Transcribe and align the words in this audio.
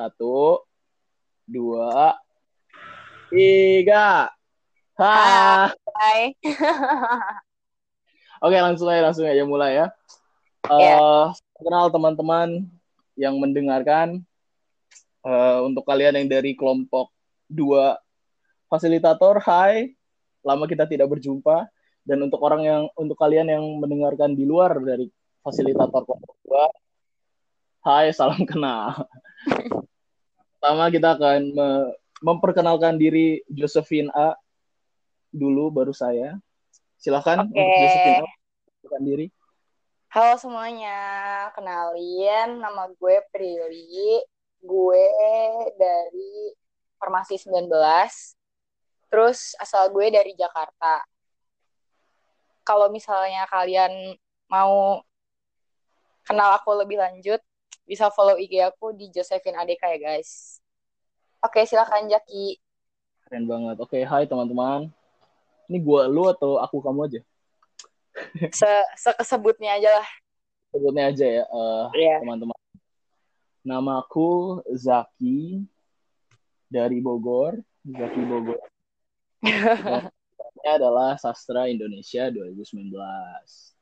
Satu, 0.00 0.64
dua, 1.44 2.16
tiga. 3.28 4.32
Ha. 4.96 5.68
Hai. 5.76 6.32
Oke, 8.48 8.56
langsung 8.64 8.88
aja 8.88 9.04
langsung 9.04 9.28
aja 9.28 9.44
mulai 9.44 9.76
ya. 9.76 9.92
Uh, 10.64 10.80
Ya. 10.80 10.96
Kenal 11.60 11.92
teman-teman 11.92 12.64
yang 13.12 13.36
mendengarkan. 13.36 14.24
Uh, 15.20 15.68
untuk 15.68 15.84
kalian 15.84 16.16
yang 16.16 16.32
dari 16.32 16.56
kelompok 16.56 17.12
dua 17.44 18.00
fasilitator, 18.72 19.36
hai. 19.44 19.92
Lama 20.40 20.64
kita 20.64 20.88
tidak 20.88 21.12
berjumpa. 21.12 21.68
Dan 22.08 22.24
untuk 22.24 22.40
orang 22.40 22.64
yang 22.64 22.82
untuk 22.96 23.20
kalian 23.20 23.52
yang 23.52 23.64
mendengarkan 23.76 24.32
di 24.32 24.48
luar 24.48 24.80
dari 24.80 25.12
fasilitator 25.44 26.08
kelompok 26.08 26.40
dua, 26.48 26.72
hai, 27.84 28.08
salam 28.16 28.48
kenal. 28.48 29.04
Pertama 30.60 30.92
kita 30.92 31.16
akan 31.16 31.40
me- 31.56 31.92
memperkenalkan 32.20 33.00
diri 33.00 33.40
Josephine 33.48 34.12
A 34.12 34.36
dulu 35.32 35.72
baru 35.72 35.96
saya. 35.96 36.36
Silahkan 37.00 37.40
Oke. 37.40 37.48
untuk 37.48 37.64
Josephine 37.80 38.20
A 38.20 38.24
memperkenalkan 38.28 39.02
diri. 39.08 39.26
Halo 40.12 40.36
semuanya, 40.36 41.00
kenalin 41.56 42.60
nama 42.60 42.92
gue 42.92 43.24
Prilly. 43.32 44.20
Gue 44.60 45.06
dari 45.80 46.52
Farmasi 47.00 47.40
19. 47.40 47.64
Terus 49.08 49.56
asal 49.56 49.88
gue 49.88 50.12
dari 50.12 50.36
Jakarta. 50.36 51.08
Kalau 52.68 52.92
misalnya 52.92 53.48
kalian 53.48 54.12
mau 54.44 55.00
kenal 56.28 56.52
aku 56.52 56.76
lebih 56.84 57.00
lanjut, 57.00 57.40
bisa 57.90 58.06
follow 58.14 58.38
IG 58.38 58.62
aku 58.62 58.94
di 58.94 59.10
Josephine 59.10 59.58
Adeka 59.58 59.90
ya 59.90 59.98
guys. 59.98 60.62
Oke, 61.42 61.66
silakan 61.66 62.06
Jaki. 62.06 62.54
Keren 63.26 63.50
banget. 63.50 63.82
Oke, 63.82 63.98
hai 64.06 64.30
teman-teman. 64.30 64.86
Ini 65.66 65.78
gua 65.82 66.06
lu 66.06 66.30
atau 66.30 66.62
aku 66.62 66.78
kamu 66.78 67.10
aja? 67.10 67.20
Se 68.54 68.70
sekesebutnya 68.94 69.74
aja 69.74 69.90
lah. 69.98 70.08
Sebutnya 70.70 71.10
aja 71.10 71.26
ya, 71.26 71.44
eh, 71.50 71.86
Iya. 71.98 72.16
teman-teman. 72.22 72.54
Nama 73.66 73.92
aku 73.98 74.62
Zaki 74.70 75.66
dari 76.70 77.02
Bogor. 77.02 77.58
Zaki 77.82 78.22
Bogor. 78.22 78.62
Ini 79.42 80.68
adalah 80.78 81.18
Sastra 81.18 81.66
Indonesia 81.66 82.30
2019. 82.30 83.74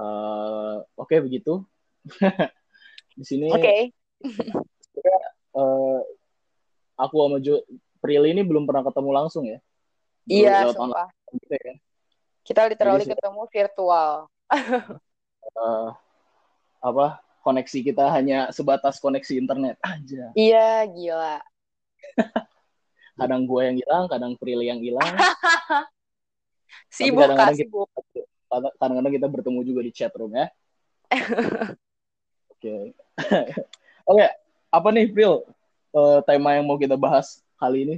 Eh, 0.00 0.76
Oke, 0.96 1.20
begitu. 1.20 1.60
Di 3.16 3.24
sini 3.24 3.48
Oke. 3.48 3.90
eh, 5.56 6.00
aku 7.00 7.14
sama 7.16 7.40
Jo 7.40 7.64
Prilly 8.04 8.36
ini 8.36 8.44
belum 8.44 8.68
pernah 8.68 8.84
ketemu 8.84 9.10
langsung 9.16 9.48
ya. 9.48 9.58
Iya, 10.28 10.68
sumpah. 10.76 11.08
gitu 11.32 11.54
ya. 11.56 11.74
Kita 12.44 12.68
literally 12.68 13.02
Jadi 13.08 13.16
ketemu 13.16 13.42
virtual. 13.48 14.10
Eh, 15.56 15.88
apa 16.84 17.22
koneksi 17.40 17.78
kita 17.80 18.04
hanya 18.12 18.52
sebatas 18.52 19.00
koneksi 19.00 19.40
internet 19.40 19.80
aja. 19.80 20.28
Iya, 20.36 20.84
gila. 20.90 21.40
Kadang 23.16 23.48
gue 23.48 23.60
yang 23.64 23.76
hilang, 23.80 24.04
kadang 24.12 24.36
Prilly 24.36 24.68
yang 24.68 24.82
hilang. 24.84 25.06
Sibuk, 26.92 27.24
Kak, 27.24 27.32
kadang-kadang 27.32 27.56
kita- 27.56 27.64
sibuk. 27.72 27.88
Kadang-kadang 28.76 29.12
kita 29.16 29.26
bertemu 29.32 29.60
juga 29.64 29.80
di 29.80 29.92
chat 29.96 30.12
room 30.12 30.36
ya. 30.36 30.52
Oke. 32.52 32.92
Oke, 34.10 34.26
apa 34.70 34.88
nih 34.92 35.08
Pril? 35.10 35.42
Eh, 35.96 36.18
tema 36.28 36.52
yang 36.52 36.68
mau 36.68 36.76
kita 36.76 36.94
bahas 36.94 37.40
kali 37.56 37.88
ini? 37.88 37.96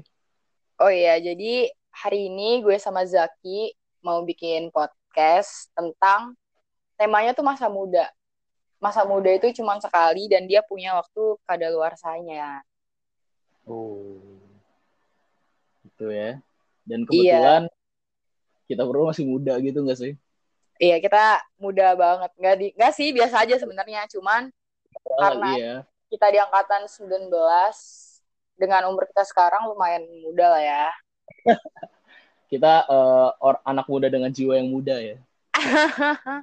Oh 0.78 0.91
iya, 0.91 1.19
jadi 1.19 1.75
hari 1.91 2.31
ini 2.31 2.62
gue 2.62 2.78
sama 2.78 3.03
Zaki 3.03 3.75
mau 3.98 4.22
bikin 4.22 4.70
podcast 4.70 5.66
tentang 5.75 6.38
temanya 6.94 7.34
tuh 7.34 7.43
masa 7.43 7.66
muda. 7.66 8.06
Masa 8.78 9.03
muda 9.03 9.26
itu 9.34 9.50
cuma 9.59 9.75
sekali 9.82 10.31
dan 10.31 10.47
dia 10.47 10.62
punya 10.62 10.94
waktu 10.94 11.34
kadaluarsanya. 11.43 12.62
Oh. 13.66 14.22
Gitu 15.82 16.14
ya. 16.14 16.38
Dan 16.87 17.03
Iya. 17.03 17.10
kebetulan 17.10 17.62
kita 18.70 18.82
berdua 18.87 19.10
masih 19.10 19.26
muda 19.26 19.59
gitu 19.59 19.82
nggak 19.82 19.98
sih? 19.98 20.12
Iya, 20.78 21.03
kita 21.03 21.43
muda 21.59 21.98
banget. 21.98 22.31
Nggak, 22.38 22.54
di, 22.54 22.66
nggak 22.78 22.93
sih, 22.94 23.10
biasa 23.10 23.43
aja 23.43 23.59
sebenarnya. 23.59 24.06
Cuman 24.06 24.54
Karena- 25.16 25.56
iya. 25.56 25.74
kita 26.08 26.26
di 26.28 26.38
angkatan 26.41 26.88
19 26.88 27.28
dengan 28.58 28.91
umur 28.91 29.06
kita 29.08 29.22
sekarang 29.24 29.70
lumayan 29.70 30.04
muda 30.24 30.46
lah 30.58 30.62
ya. 30.62 30.86
Kita 32.48 32.88
eh, 32.88 33.28
or- 33.44 33.60
anak 33.60 33.84
muda 33.92 34.08
dengan 34.08 34.32
jiwa 34.32 34.56
yang 34.56 34.72
muda 34.72 34.96
ya. 34.96 35.20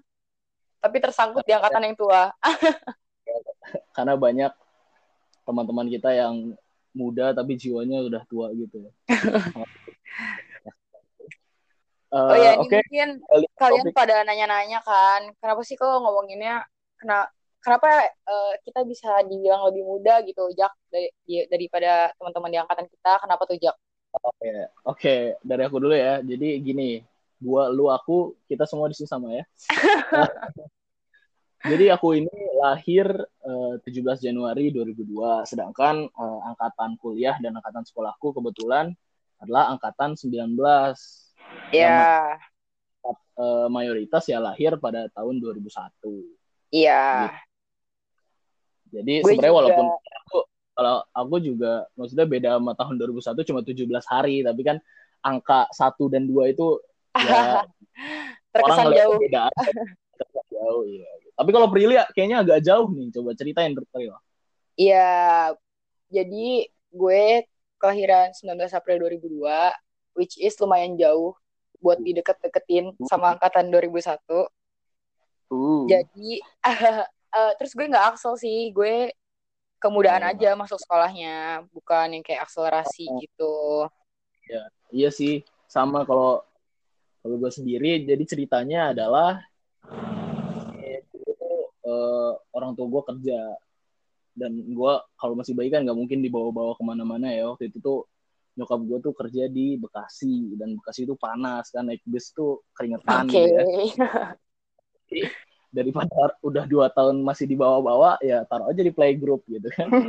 Tapi 0.85 0.97
tersangkut 1.01 1.41
di 1.41 1.49
angkatan 1.49 1.81
yang 1.81 1.97
tua. 1.97 2.29
Karena 3.97 4.13
banyak 4.13 4.53
teman-teman 5.45 5.89
kita 5.89 6.13
yang 6.13 6.53
muda 6.93 7.33
tapi 7.33 7.57
jiwanya 7.57 8.05
udah 8.05 8.21
tua 8.29 8.53
gitu 8.53 8.85
ya. 8.85 8.91
Eh, 12.13 12.15
Oh 12.15 12.37
ini 12.37 12.47
Oke, 12.61 12.79
mungkin 12.79 13.09
kalian 13.59 13.85
pada 13.91 14.23
nanya-nanya 14.23 14.79
kan, 14.85 15.25
kenapa 15.41 15.65
sih 15.67 15.75
kalau 15.75 15.99
ngomonginnya 15.99 16.63
kena 16.95 17.27
kenapa 17.65 17.89
eh, 18.05 18.53
kita 18.61 18.85
bisa 18.85 19.25
dibilang 19.25 19.65
lebih 19.73 19.81
muda 19.81 20.21
gitu, 20.21 20.45
Jak 20.53 20.69
dari, 20.93 21.09
daripada 21.49 22.13
teman-teman 22.21 22.53
di 22.53 22.59
angkatan 22.61 22.85
kita? 22.85 23.17
Kenapa 23.25 23.43
tuh, 23.49 23.57
Jak? 23.57 23.75
Oke, 24.15 24.53
oke, 24.85 25.15
dari 25.41 25.61
aku 25.65 25.77
dulu 25.81 25.97
ya. 25.97 26.21
Jadi 26.21 26.61
gini, 26.61 27.01
gua, 27.41 27.73
lu, 27.73 27.89
aku, 27.89 28.37
kita 28.45 28.69
semua 28.69 28.87
di 28.87 28.95
sini 28.95 29.09
sama 29.09 29.33
ya. 29.33 29.43
Jadi 31.65 31.89
aku 31.89 32.13
ini 32.13 32.37
lahir 32.61 33.09
eh, 33.41 33.73
17 33.81 34.21
Januari 34.21 34.69
2002, 34.69 35.49
sedangkan 35.49 36.05
eh, 36.05 36.39
angkatan 36.53 36.93
kuliah 37.01 37.35
dan 37.41 37.57
angkatan 37.57 37.81
sekolahku 37.81 38.37
kebetulan 38.37 38.93
adalah 39.41 39.73
angkatan 39.73 40.13
19. 40.13 40.53
Ya, 41.73 42.37
Eh, 43.35 43.67
mayoritas 43.67 44.23
ya 44.31 44.39
lahir 44.39 44.79
pada 44.79 45.11
tahun 45.11 45.43
2001. 45.43 46.23
iya. 46.71 47.35
Jadi 48.95 49.13
sebenarnya 49.25 49.56
walaupun 49.56 49.85
aku 49.91 50.38
kalau 50.75 50.95
aku 51.11 51.35
juga 51.39 51.88
maksudnya 51.95 52.28
beda 52.28 52.50
sama 52.59 52.72
tahun 52.75 52.95
2001 53.00 53.47
cuma 53.47 53.61
17 53.63 54.11
hari, 54.11 54.35
tapi 54.44 54.61
kan 54.63 54.78
angka 55.23 55.67
1 55.72 56.13
dan 56.13 56.23
2 56.28 56.53
itu 56.56 56.67
ya 57.28 57.63
Terkesan 58.56 58.85
orang 58.88 59.00
jauh. 59.00 59.19
beda. 59.19 59.44
Terkesan 60.16 60.45
jauh 60.51 60.83
iya. 60.88 61.09
Tapi 61.35 61.50
kalau 61.51 61.67
Prilly 61.67 62.00
ya, 62.00 62.07
kayaknya 62.16 62.38
agak 62.47 62.59
jauh 62.63 62.88
nih. 62.95 63.11
Coba 63.11 63.35
ceritain 63.35 63.75
Pril. 63.75 64.16
Iya, 64.75 65.56
jadi 66.12 66.67
gue 66.91 67.23
kelahiran 67.79 68.31
19 68.31 68.72
April 68.72 68.97
2002, 69.07 69.44
which 70.16 70.39
is 70.39 70.56
lumayan 70.59 70.95
jauh 70.95 71.35
buat 71.83 72.00
dideket-deketin 72.00 72.95
sama 73.07 73.35
angkatan 73.35 73.72
2001. 73.72 74.19
Uh. 75.51 75.88
Jadi 75.88 76.39
eh, 77.35 77.51
terus 77.59 77.75
gue 77.75 77.85
nggak 77.91 78.16
aksel 78.16 78.40
sih, 78.40 78.72
gue 78.72 79.12
kemudaan 79.84 80.23
Oh. 80.23 80.31
aja 80.31 80.56
masuk 80.56 80.79
sekolahnya, 80.79 81.68
bukan 81.75 82.16
yang 82.16 82.23
kayak 82.23 82.47
akselerasi 82.47 83.06
Oh. 83.12 83.19
gitu. 83.19 83.56
Iya 84.96 85.09
sih, 85.12 85.44
sama 85.68 86.07
kalau 86.07 86.40
kalau 87.19 87.35
gue 87.41 87.51
sendiri. 87.51 88.06
Jadi 88.06 88.24
ceritanya 88.24 88.95
adalah 88.95 89.44
eh, 90.79 91.01
eh, 91.83 92.31
orang 92.56 92.71
tua 92.77 92.88
gue 92.88 93.01
kerja 93.13 93.39
dan 94.36 94.51
gue 94.51 94.94
kalau 95.15 95.33
masih 95.36 95.56
bayi 95.56 95.71
kan 95.71 95.83
nggak 95.88 95.95
mungkin 95.95 96.19
dibawa-bawa 96.19 96.75
ke 96.75 96.83
mana-mana 96.83 97.31
ya 97.31 97.48
waktu 97.48 97.71
itu 97.71 97.80
tuh 97.80 98.04
nyokap 98.56 98.80
gue 98.83 98.98
tuh 99.00 99.13
kerja 99.15 99.48
di 99.48 99.80
Bekasi 99.80 100.56
dan 100.59 100.75
Bekasi 100.75 101.07
itu 101.07 101.15
panas 101.15 101.71
kan 101.71 101.88
naik 101.88 102.04
bus 102.04 102.36
tuh 102.36 102.63
keringetan 102.75 103.27
Oke. 103.27 103.36
gitu 103.36 103.48
ya 103.48 103.63
daripada 105.75 106.16
udah 106.48 106.63
dua 106.63 106.88
tahun 106.88 107.19
masih 107.19 107.44
dibawa-bawa 107.51 108.16
ya 108.24 108.48
taruh 108.48 108.72
aja 108.72 108.80
di 108.80 108.95
playgroup 108.95 109.44
gitu 109.51 109.68
kan 109.75 109.92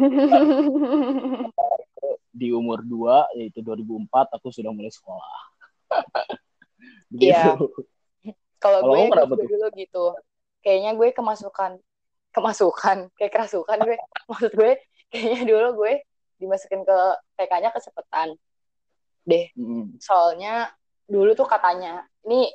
di 2.37 2.53
umur 2.53 2.85
2 2.85 3.41
yaitu 3.41 3.65
2004 3.65 4.37
aku 4.37 4.53
sudah 4.53 4.69
mulai 4.69 4.93
sekolah. 4.93 5.37
Begitu. 7.13 7.33
Iya. 7.33 7.57
Kalau 8.61 8.79
gue, 8.93 9.09
dulu 9.49 9.67
gitu. 9.73 10.05
Kayaknya 10.61 10.93
gue 10.93 11.09
kemasukan, 11.17 11.81
kemasukan, 12.37 13.09
kayak 13.17 13.33
kerasukan 13.33 13.79
gue. 13.89 13.97
Maksud 14.29 14.53
gue, 14.53 14.77
kayaknya 15.09 15.43
dulu 15.49 15.69
gue 15.87 16.05
dimasukin 16.37 16.85
ke 16.85 16.99
TK-nya 17.41 17.73
kecepatan. 17.73 18.37
Deh, 19.27 19.51
Mm. 19.57 19.99
soalnya 19.99 20.71
dulu 21.09 21.33
tuh 21.35 21.49
katanya, 21.49 22.05
ini 22.29 22.53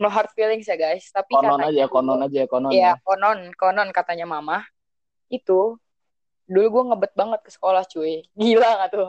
no 0.00 0.08
hard 0.08 0.32
feelings 0.32 0.64
ya 0.64 0.80
guys, 0.80 1.12
tapi 1.12 1.36
Konon 1.36 1.60
katanya 1.60 1.68
aja, 1.68 1.84
konon 1.92 2.20
aja, 2.24 2.42
konon 2.48 2.72
Iya, 2.72 2.96
ya. 2.96 3.02
konon, 3.04 3.38
konon 3.54 3.88
katanya 3.92 4.24
mama 4.24 4.64
itu 5.28 5.76
dulu 6.50 6.66
gue 6.66 6.82
ngebet 6.90 7.12
banget 7.14 7.40
ke 7.46 7.50
sekolah 7.54 7.86
cuy 7.86 8.26
gila 8.34 8.82
gak 8.82 8.90
tuh 8.90 9.08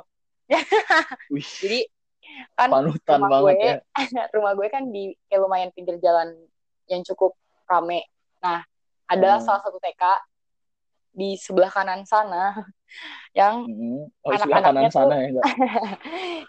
Wih, 1.34 1.42
jadi 1.42 1.80
kan 2.54 2.70
panutan 2.70 3.18
rumah 3.18 3.30
banget 3.34 3.56
gue 3.58 3.66
ya. 3.66 3.76
rumah 4.38 4.52
gue 4.54 4.68
kan 4.70 4.84
di 4.94 5.04
kayak 5.26 5.42
lumayan 5.42 5.72
pinggir 5.74 5.98
jalan 5.98 6.38
yang 6.86 7.02
cukup 7.02 7.34
rame 7.66 8.06
nah 8.38 8.62
ada 9.10 9.42
Hmm. 9.42 9.44
salah 9.48 9.62
satu 9.66 9.82
TK 9.82 10.04
di 11.12 11.34
sebelah 11.36 11.74
kanan 11.74 12.06
sana 12.06 12.54
yang 13.40 13.66
Mm-mm. 13.66 14.06
Oh, 14.22 14.30
Anak-anaknya 14.30 14.62
kanan 14.62 14.92
sana 14.94 15.16
ya 15.26 15.42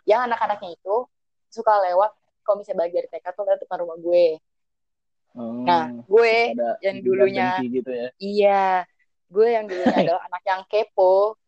yang 0.05 0.21
anak-anaknya 0.29 0.77
itu 0.77 1.09
suka 1.49 1.73
lewat 1.89 2.13
kalau 2.43 2.61
misalnya 2.61 2.79
balik 2.81 2.95
dari 2.95 3.09
TK 3.09 3.27
tuh 3.31 3.43
lewat 3.43 3.61
depan 3.61 3.79
rumah 3.83 3.99
gue 3.99 4.27
Hmm, 5.33 5.65
nah 5.65 5.89
gue 6.05 6.53
yang 6.85 7.01
dulunya- 7.01 7.57
gitu 7.57 7.89
ya. 7.89 8.09
Iya, 8.21 8.65
gue 9.33 9.47
yang 9.49 9.65
dulunya 9.65 9.89
adalah 10.13 10.29
anak 10.29 10.43
yang 10.45 10.63
kepo. 10.69 11.41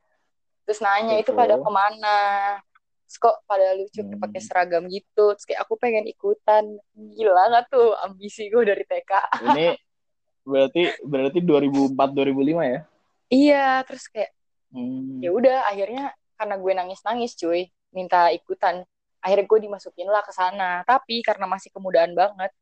Terus 0.65 0.81
nanya 0.81 1.21
itu 1.21 1.29
Kepo. 1.29 1.41
pada 1.45 1.61
ke 1.61 1.69
mana? 1.69 2.19
Terus 3.05 3.17
kok 3.21 3.37
pada 3.45 3.77
lucu 3.77 4.01
Hmm. 4.01 4.17
pakai 4.17 4.41
seragam 4.41 4.89
gitu. 4.89 5.37
Terus 5.37 5.45
kayak 5.45 5.69
aku 5.69 5.77
pengen 5.77 6.09
ikutan. 6.09 6.65
Gila 6.97 7.53
gak 7.53 7.69
tuh 7.69 7.93
ambisi 8.01 8.49
gue 8.49 8.65
dari 8.65 8.89
TK? 8.89 9.13
Ini 9.53 9.77
berarti 10.49 10.83
berarti 11.05 11.39
2004 11.45 12.09
2005 12.17 12.65
ya? 12.65 12.81
Iya, 13.29 13.67
terus 13.85 14.09
kayak 14.09 14.33
Hmm. 14.73 15.21
ya 15.21 15.29
udah 15.29 15.69
akhirnya 15.69 16.17
karena 16.35 16.57
gue 16.57 16.73
nangis-nangis 16.73 17.37
cuy, 17.37 17.69
minta 17.93 18.33
ikutan. 18.33 18.81
Akhirnya 19.25 19.49
gue 19.49 19.61
dimasukin 19.65 20.09
lah 20.13 20.21
ke 20.21 20.33
sana. 20.37 20.85
Tapi 20.85 21.25
karena 21.25 21.49
masih 21.49 21.73
kemudaan 21.73 22.13
banget, 22.13 22.53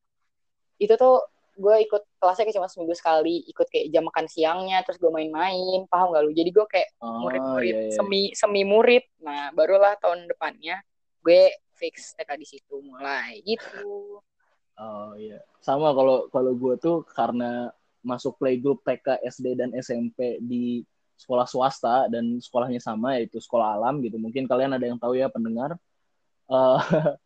itu 0.79 0.95
tuh 0.95 1.27
gue 1.59 1.77
ikut 1.85 2.03
kelasnya 2.17 2.49
kayak 2.49 2.57
cuma 2.57 2.69
seminggu 2.71 2.95
sekali, 2.97 3.45
ikut 3.51 3.67
kayak 3.69 3.93
jam 3.93 4.07
makan 4.09 4.25
siangnya, 4.31 4.81
terus 4.87 4.97
gue 4.97 5.11
main-main, 5.11 5.85
paham 5.91 6.15
gak 6.15 6.23
lu? 6.25 6.33
Jadi 6.33 6.51
gue 6.55 6.67
kayak 6.71 6.89
Oh, 7.03 7.27
murid-murid 7.27 7.75
iya, 7.75 7.81
iya. 7.91 7.95
semi 7.99 8.23
semi 8.33 8.63
murid. 8.63 9.05
Nah, 9.21 9.51
barulah 9.53 9.99
tahun 9.99 10.31
depannya 10.31 10.81
gue 11.23 11.53
fix 11.77 12.15
TK 12.15 12.31
di 12.39 12.47
situ 12.47 12.79
mulai 12.79 13.43
gitu. 13.43 14.23
Oh 14.79 15.13
iya. 15.19 15.43
Sama 15.61 15.93
kalau 15.93 16.31
kalau 16.31 16.55
gue 16.57 16.75
tuh 16.79 17.03
karena 17.11 17.71
masuk 18.03 18.39
playgroup 18.39 18.83
TK, 18.83 19.23
SD 19.23 19.59
dan 19.59 19.71
SMP 19.77 20.43
di 20.43 20.83
sekolah 21.15 21.47
swasta 21.47 22.11
dan 22.11 22.43
sekolahnya 22.43 22.83
sama 22.83 23.15
yaitu 23.15 23.39
sekolah 23.39 23.79
alam 23.79 24.03
gitu. 24.03 24.19
Mungkin 24.19 24.51
kalian 24.51 24.75
ada 24.75 24.83
yang 24.83 24.99
tahu 24.99 25.15
ya 25.15 25.31
pendengar. 25.31 25.79
Eh, 26.53 26.79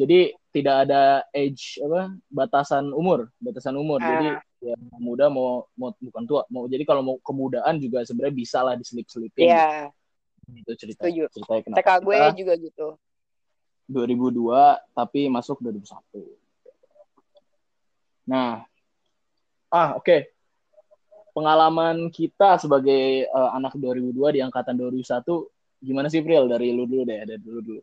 jadi 0.00 0.18
tidak 0.50 0.76
ada 0.88 1.24
age 1.32 1.80
apa 1.80 2.12
batasan 2.28 2.92
umur, 2.92 3.32
batasan 3.40 3.74
umur. 3.78 4.02
Ah. 4.02 4.08
Jadi 4.12 4.28
ya 4.60 4.76
mau 4.92 5.00
muda 5.00 5.32
mau 5.32 5.64
mau 5.72 5.88
bukan 5.96 6.24
tua, 6.28 6.42
mau 6.52 6.68
jadi 6.68 6.84
kalau 6.84 7.00
mau 7.00 7.16
kemudaan 7.24 7.80
juga 7.80 8.04
sebenarnya 8.04 8.36
bisa 8.36 8.60
lah 8.60 8.76
diselip-selipin. 8.76 9.48
Iya, 9.48 9.88
Gitu 10.50 10.72
cerita 10.74 11.06
setuju. 11.06 11.30
ceritanya 11.30 11.62
kenapa 11.62 11.78
TK 11.78 11.90
gue 12.02 12.16
kita 12.18 12.30
juga 12.34 12.54
gitu. 12.58 12.86
2002 13.90 14.94
tapi 14.94 15.20
masuk 15.26 15.58
2001. 15.62 16.22
Nah, 18.30 18.62
ah 19.70 19.90
oke. 19.98 20.30
Pengalaman 21.30 22.10
kita 22.10 22.58
sebagai 22.58 23.26
eh, 23.30 23.50
anak 23.54 23.78
2002 23.78 24.34
di 24.34 24.40
angkatan 24.42 24.74
2001 24.74 25.22
gimana 25.80 26.12
sih 26.12 26.20
Pril 26.20 26.44
dari 26.50 26.74
lu 26.74 26.84
dulu 26.84 27.06
deh, 27.06 27.22
dari 27.24 27.40
dulu 27.40 27.60
dulu. 27.62 27.82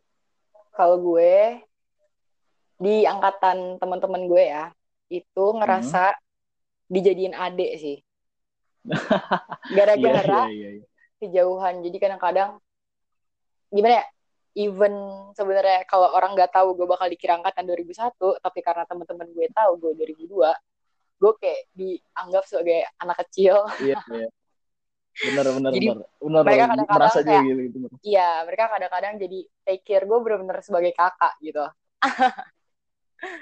Kalau 0.78 1.02
gue 1.02 1.58
di 2.78 3.02
angkatan 3.02 3.82
teman-teman 3.82 4.30
gue 4.30 4.44
ya, 4.46 4.70
itu 5.10 5.44
ngerasa 5.58 6.14
dijadiin 6.86 7.34
adik 7.34 7.72
sih. 7.82 7.98
Gara-gara 9.76 10.46
Iya, 10.46 10.54
iya, 10.54 10.68
iya. 10.78 10.86
kejauhan. 11.18 11.82
Jadi 11.82 11.96
kadang-kadang 11.98 12.62
gimana 13.74 13.98
ya? 13.98 14.06
Even 14.58 14.94
sebenarnya 15.38 15.86
kalau 15.86 16.14
orang 16.14 16.34
nggak 16.38 16.50
tahu 16.50 16.74
gue 16.78 16.86
bakal 16.86 17.10
dikira 17.10 17.38
angkatan 17.38 17.66
2001, 17.66 18.38
tapi 18.38 18.58
karena 18.62 18.86
teman-teman 18.86 19.26
gue 19.34 19.46
tahu 19.50 19.70
gue 19.82 19.92
2002, 19.98 20.54
gue 21.18 21.32
kayak 21.42 21.62
dianggap 21.74 22.42
sebagai 22.46 22.86
anak 23.02 23.26
kecil. 23.26 23.66
Iya, 23.82 23.98
iya. 24.14 24.30
Bener, 25.18 25.46
bener, 25.50 25.70
Jadi, 25.72 25.86
bener. 25.88 26.06
Bener, 26.16 26.40
mereka 26.40 26.54
bener. 26.54 26.68
kadang-kadang 26.68 26.98
merasa 26.98 27.18
kayak- 27.20 27.44
gitu. 27.44 27.60
gitu. 27.60 27.86
Iya, 28.02 28.28
mereka 28.46 28.64
kadang-kadang 28.70 29.12
jadi 29.18 29.38
take 29.62 29.82
care 29.82 30.04
gue 30.04 30.18
bener-bener 30.18 30.58
sebagai 30.62 30.92
kakak 30.92 31.34
gitu. 31.40 31.64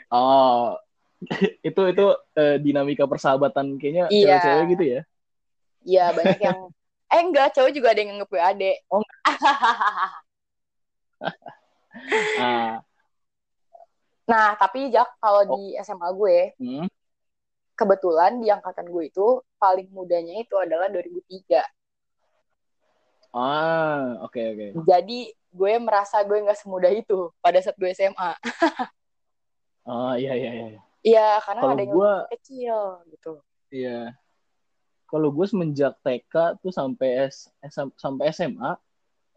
Oh, 0.09 0.73
itu 1.61 1.81
itu 1.85 2.07
eh, 2.33 2.57
dinamika 2.57 3.05
persahabatan 3.05 3.77
kayaknya 3.77 4.09
Iya. 4.09 4.41
cewek-cewek 4.41 4.67
gitu 4.73 4.85
ya. 4.89 5.01
Iya, 5.85 6.05
banyak 6.11 6.41
yang 6.41 6.59
eh 7.13 7.21
enggak, 7.21 7.53
cowok 7.53 7.71
juga 7.71 7.93
ada 7.93 8.01
yang 8.01 8.09
nganggep 8.17 8.31
gue 8.31 8.41
adek. 8.43 8.77
Oh, 8.89 9.05
Ah, 12.37 12.81
nah, 14.27 14.53
tapi 14.55 14.89
Jak 14.89 15.09
kalau 15.17 15.45
Oh. 15.45 15.57
di 15.57 15.77
SMA 15.77 16.09
gue, 16.13 16.39
hmm. 16.57 16.87
Kebetulan 17.77 18.41
di 18.41 18.49
angkatan 18.49 18.89
gue 18.89 19.13
itu 19.13 19.45
paling 19.61 19.93
mudanya 19.93 20.41
itu 20.41 20.57
adalah 20.57 20.89
2003. 20.89 21.61
Ah, 23.37 24.17
oke 24.25 24.41
oke. 24.41 24.67
Jadi 24.89 25.29
gue 25.53 25.73
merasa 25.77 26.25
gue 26.25 26.41
nggak 26.41 26.57
semudah 26.57 26.89
itu 26.89 27.29
pada 27.45 27.61
saat 27.61 27.77
gue 27.77 27.93
SMA. 27.93 28.33
Oh 29.85 30.17
iya 30.23 30.33
iya 30.33 30.51
iya. 30.57 30.81
Iya, 31.07 31.29
karena 31.45 31.61
Kalau 31.63 31.75
ada 31.77 31.83
yang 31.87 31.95
lebih 31.95 32.31
kecil 32.35 32.79
gitu. 33.15 33.33
Iya. 33.71 34.01
Kalau 35.07 35.29
gue 35.31 35.47
semenjak 35.47 35.95
TK 36.03 36.59
tuh 36.59 36.75
sampai 36.75 37.31
S, 37.31 37.47
SM 37.63 37.95
sampai 37.95 38.35
SMA, 38.35 38.75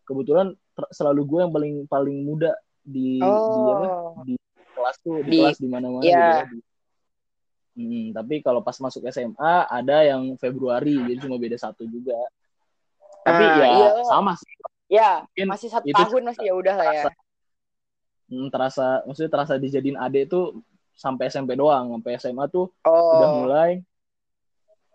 kebetulan 0.02 0.58
ter- 0.74 0.92
selalu 0.96 1.22
gue 1.30 1.40
yang 1.46 1.54
paling 1.54 1.76
paling 1.86 2.18
muda 2.26 2.58
di 2.82 3.22
di 3.22 3.60
apa? 3.70 3.86
Oh, 3.86 4.26
Di 4.26 4.34
kelas 4.74 4.98
tuh, 5.06 5.22
di, 5.22 5.30
Di- 5.30 5.42
kelas 5.46 5.60
di 5.62 5.68
mana-mana 5.70 6.02
iya. 6.02 6.18
gitu 6.18 6.26
ya. 6.26 6.46
Di- 6.50 6.69
Hmm, 7.80 8.12
tapi 8.12 8.44
kalau 8.44 8.60
pas 8.60 8.76
masuk 8.76 9.08
SMA 9.08 9.64
ada 9.72 10.04
yang 10.04 10.36
Februari, 10.36 11.00
jadi 11.00 11.24
cuma 11.24 11.40
beda 11.40 11.56
satu 11.56 11.88
juga. 11.88 12.20
Tapi 13.24 13.40
Ah, 13.40 13.56
ya 13.56 13.68
iya. 13.72 13.88
sama 14.04 14.36
sih. 14.36 14.52
ya 14.90 15.12
Mungkin 15.24 15.48
masih 15.48 15.70
satu 15.72 15.86
tahun 15.88 16.22
masih 16.28 16.44
ya 16.44 16.54
udah 16.60 16.76
lah 16.76 16.88
ya. 16.92 17.04
hmm, 18.28 18.52
terasa, 18.52 19.00
maksudnya 19.08 19.32
terasa 19.32 19.54
dijadiin 19.56 19.96
adik 19.96 20.28
tuh 20.28 20.60
sampai 20.92 21.32
SMP 21.32 21.56
doang, 21.56 21.96
sampai 21.96 22.20
SMA 22.20 22.52
tuh 22.52 22.68
udah 22.84 23.30
Oh, 23.32 23.48
mulai 23.48 23.80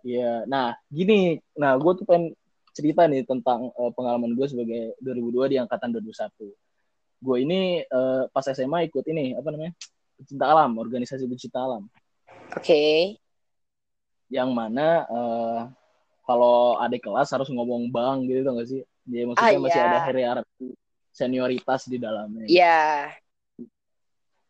Iya, 0.05 0.45
nah 0.45 0.77
gini, 0.93 1.41
nah 1.57 1.81
gue 1.81 1.93
tuh 1.97 2.05
pengen 2.05 2.37
cerita 2.77 3.09
nih 3.09 3.25
tentang 3.25 3.73
eh, 3.73 3.93
pengalaman 3.97 4.37
gue 4.37 4.45
sebagai 4.45 4.93
2002 5.01 5.49
di 5.49 5.57
angkatan 5.57 5.89
2001. 5.97 6.53
Gue 7.25 7.37
ini 7.41 7.81
eh, 7.81 8.23
pas 8.29 8.45
SMA 8.45 8.85
ikut 8.93 9.01
ini 9.09 9.33
apa 9.33 9.49
namanya 9.49 9.73
pecinta 10.21 10.45
alam, 10.53 10.77
organisasi 10.77 11.25
pecinta 11.25 11.65
alam, 11.65 11.89
oke. 12.55 12.85
yang 14.33 14.51
mana 14.51 15.05
eh, 15.07 15.61
kalau 16.25 16.81
adik 16.81 17.05
kelas 17.05 17.29
harus 17.31 17.47
ngomong 17.53 17.93
bang 17.93 18.25
gitu 18.27 18.41
tau 18.43 18.57
gak 18.59 18.69
sih? 18.73 18.83
Dia 19.05 19.29
maksudnya 19.29 19.53
Ah, 19.53 19.63
masih 19.63 19.81
iya. 19.81 19.87
ada 19.87 19.99
hierarki 20.09 20.69
senioritas 21.13 21.81
di 21.87 21.97
dalamnya. 22.01 22.47
Iya. 22.49 22.81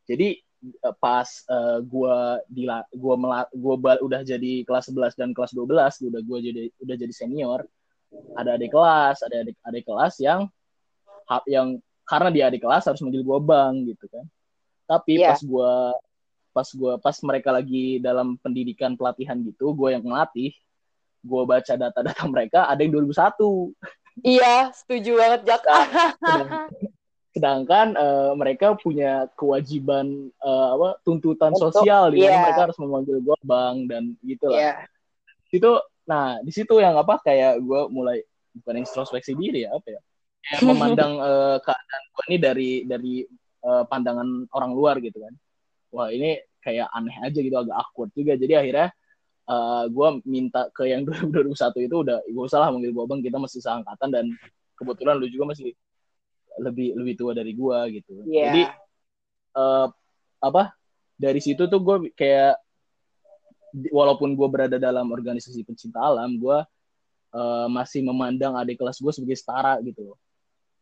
Jadi 0.05 0.29
eh, 0.65 0.95
pas 0.97 1.27
eh, 1.45 1.79
gua 1.85 2.41
di 2.49 2.65
gua 2.95 3.15
mela- 3.19 3.51
gua 3.53 3.75
ba- 3.77 4.01
udah 4.01 4.25
jadi 4.25 4.65
kelas 4.65 4.89
11 4.89 5.13
dan 5.19 5.35
kelas 5.37 5.53
12, 5.53 6.01
udah 6.01 6.21
gua 6.25 6.39
jadi 6.41 6.71
udah 6.81 6.97
jadi 6.97 7.13
senior. 7.13 7.67
Ada 8.39 8.55
adik 8.57 8.71
kelas, 8.71 9.27
ada 9.27 9.43
adik 9.43 9.57
adik 9.67 9.85
kelas 9.85 10.15
yang 10.23 10.47
yang 11.51 11.77
karena 12.07 12.29
dia 12.31 12.45
adik 12.49 12.63
kelas 12.63 12.87
harus 12.87 13.03
manggil 13.03 13.27
gua 13.27 13.43
Bang 13.43 13.85
gitu 13.85 14.07
kan. 14.09 14.25
Tapi 14.87 15.19
Iya. 15.19 15.35
pas 15.35 15.41
gua 15.43 15.93
pas 16.55 16.69
gua 16.79 16.97
pas 17.03 17.19
mereka 17.27 17.51
lagi 17.51 17.99
dalam 17.99 18.39
pendidikan 18.39 18.95
pelatihan 18.95 19.35
gitu, 19.43 19.75
gua 19.75 19.99
yang 19.99 20.07
ngelatih, 20.07 20.55
gua 21.27 21.43
baca 21.43 21.75
data-data 21.75 22.23
mereka 22.31 22.71
ada 22.71 22.79
yang 22.81 22.95
2001. 22.95 23.75
Iya, 24.23 24.71
setuju 24.71 25.19
banget 25.19 25.41
Jak. 25.43 25.63
Sedang- 26.23 26.71
sedangkan 27.35 27.99
eh, 27.99 28.33
mereka 28.39 28.79
punya 28.79 29.27
kewajiban 29.35 30.31
eh, 30.31 30.69
apa 30.79 31.03
tuntutan 31.03 31.51
Untuk- 31.51 31.75
sosial 31.75 32.15
di 32.15 32.23
mana 32.23 32.31
iya. 32.31 32.43
mereka 32.47 32.63
harus 32.71 32.79
memanggil 32.79 33.19
gue 33.19 33.37
bang 33.43 33.77
dan 33.91 34.15
gitu 34.23 34.47
lah. 34.47 34.59
Iya. 34.63 34.73
Itu 35.51 35.71
nah 36.07 36.39
di 36.47 36.53
situ 36.55 36.79
yang 36.79 36.95
apa 36.95 37.19
kayak 37.27 37.59
gue 37.59 37.81
mulai 37.91 38.23
bukan 38.55 38.87
introspeksi 38.87 39.35
diri 39.35 39.67
ya 39.67 39.75
apa 39.75 39.99
ya 39.99 40.01
kayak 40.47 40.63
memandang 40.71 41.13
eh, 41.19 41.57
keadaan 41.59 42.03
gue 42.15 42.25
ini 42.31 42.37
dari 42.39 42.71
dari 42.87 43.15
eh, 43.67 43.85
pandangan 43.91 44.47
orang 44.55 44.71
luar 44.71 45.03
gitu 45.03 45.19
kan. 45.19 45.35
Wah 45.95 46.11
ini 46.11 46.35
kayak 46.59 46.91
aneh 46.91 47.15
aja 47.23 47.39
gitu 47.39 47.55
agak 47.55 47.77
awkward 47.77 48.11
juga 48.13 48.35
jadi 48.35 48.59
akhirnya 48.59 48.89
eh 49.45 49.85
gue 49.93 50.09
minta 50.25 50.73
ke 50.73 50.89
yang 50.89 51.05
2001 51.07 51.55
itu 51.87 51.97
udah 52.03 52.19
gak 52.25 52.45
usah 52.49 52.59
lah 52.65 52.73
manggil 52.73 52.91
gue 52.91 53.05
bang 53.05 53.21
kita 53.21 53.37
masih 53.39 53.61
seangkatan 53.61 54.09
dan 54.11 54.25
kebetulan 54.75 55.21
lu 55.21 55.29
juga 55.29 55.53
masih 55.53 55.77
lebih 56.59 56.97
lebih 56.97 57.15
tua 57.15 57.31
dari 57.37 57.53
gue 57.53 57.79
gitu 57.95 58.25
Iya. 58.25 58.43
jadi 58.49 58.63
eh, 59.55 59.87
apa 60.41 60.63
dari 61.15 61.41
situ 61.45 61.69
tuh 61.69 61.79
gue 61.79 61.97
kayak 62.17 62.57
walaupun 63.93 64.33
gue 64.33 64.49
berada 64.49 64.79
dalam 64.81 65.11
organisasi 65.11 65.61
pencinta 65.63 65.99
alam 65.99 66.39
gue 66.39 66.59
uh, 67.35 67.67
masih 67.67 68.07
memandang 68.07 68.55
adik 68.55 68.79
kelas 68.79 69.03
gue 69.03 69.13
sebagai 69.13 69.39
setara 69.39 69.79
gitu 69.83 70.15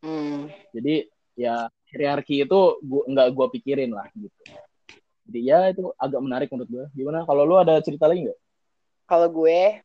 Hmm. 0.03 0.51
jadi 0.75 1.07
ya 1.31 1.71
hierarki 1.87 2.43
itu 2.43 2.59
gua 2.83 3.07
nggak 3.07 3.27
gue 3.31 3.47
pikirin 3.55 3.95
lah 3.95 4.03
gitu 4.11 4.35
jadi 5.23 5.39
ya 5.39 5.59
itu 5.71 5.91
agak 5.95 6.19
menarik 6.19 6.47
menurut 6.51 6.69
gue 6.69 6.85
gimana? 6.93 7.23
Kalau 7.23 7.43
lu 7.47 7.55
ada 7.55 7.79
cerita 7.79 8.05
lagi 8.07 8.27
nggak? 8.27 8.39
Kalau 9.07 9.27
gue 9.31 9.79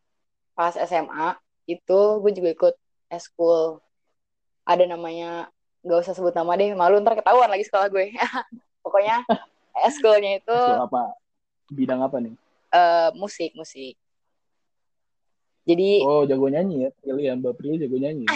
pas 0.55 0.75
SMA 0.75 1.39
itu 1.71 2.01
gue 2.23 2.33
juga 2.35 2.51
ikut 2.51 2.75
eskul. 3.13 3.79
Ada 4.69 4.85
namanya 4.85 5.49
gak 5.87 6.05
usah 6.05 6.15
sebut 6.19 6.35
nama 6.35 6.59
deh, 6.59 6.75
malu 6.77 7.01
ntar 7.01 7.17
ketahuan 7.17 7.49
lagi 7.49 7.65
sekolah 7.65 7.89
gue. 7.89 8.13
Pokoknya 8.85 9.23
eskulnya 9.87 10.43
itu 10.43 10.53
Eskul 10.53 10.85
apa? 10.85 11.03
Bidang 11.71 12.01
apa 12.03 12.17
nih? 12.19 12.35
Eh, 12.75 13.09
musik 13.17 13.55
musik. 13.55 13.97
Jadi 15.69 16.01
oh 16.03 16.25
jago 16.25 16.49
nyanyi 16.49 16.89
ya? 16.89 16.91
Ya 17.05 17.37
mbak 17.37 17.57
Prilly 17.61 17.81
jago 17.81 17.97
nyanyi. 18.01 18.27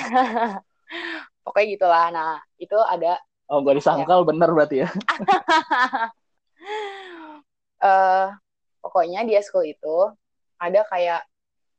Pokoknya 1.44 1.66
gitulah. 1.74 2.06
Nah 2.12 2.38
itu 2.60 2.76
ada 2.76 3.18
oh 3.52 3.60
gak 3.60 3.76
disangkal 3.76 4.24
bener 4.24 4.48
berarti 4.48 4.76
ya 4.80 4.88
eh 7.84 8.26
pokoknya 8.78 9.22
di 9.22 9.34
eskul 9.34 9.66
itu 9.66 9.96
ada 10.58 10.82
kayak 10.86 11.22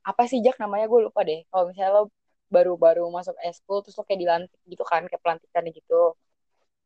apa 0.04 0.28
sih 0.28 0.44
Jak 0.44 0.60
namanya? 0.60 0.88
Gue 0.88 1.08
lupa 1.08 1.24
deh. 1.24 1.44
Kalau 1.48 1.72
misalnya 1.72 1.92
lo 1.96 2.04
baru-baru 2.52 3.08
masuk 3.10 3.34
eskul 3.42 3.82
terus 3.82 3.96
lo 3.96 4.04
kayak 4.04 4.20
dilantik 4.20 4.60
gitu 4.68 4.84
kan 4.84 5.08
kayak 5.08 5.24
pelantikan 5.24 5.64
gitu. 5.68 6.14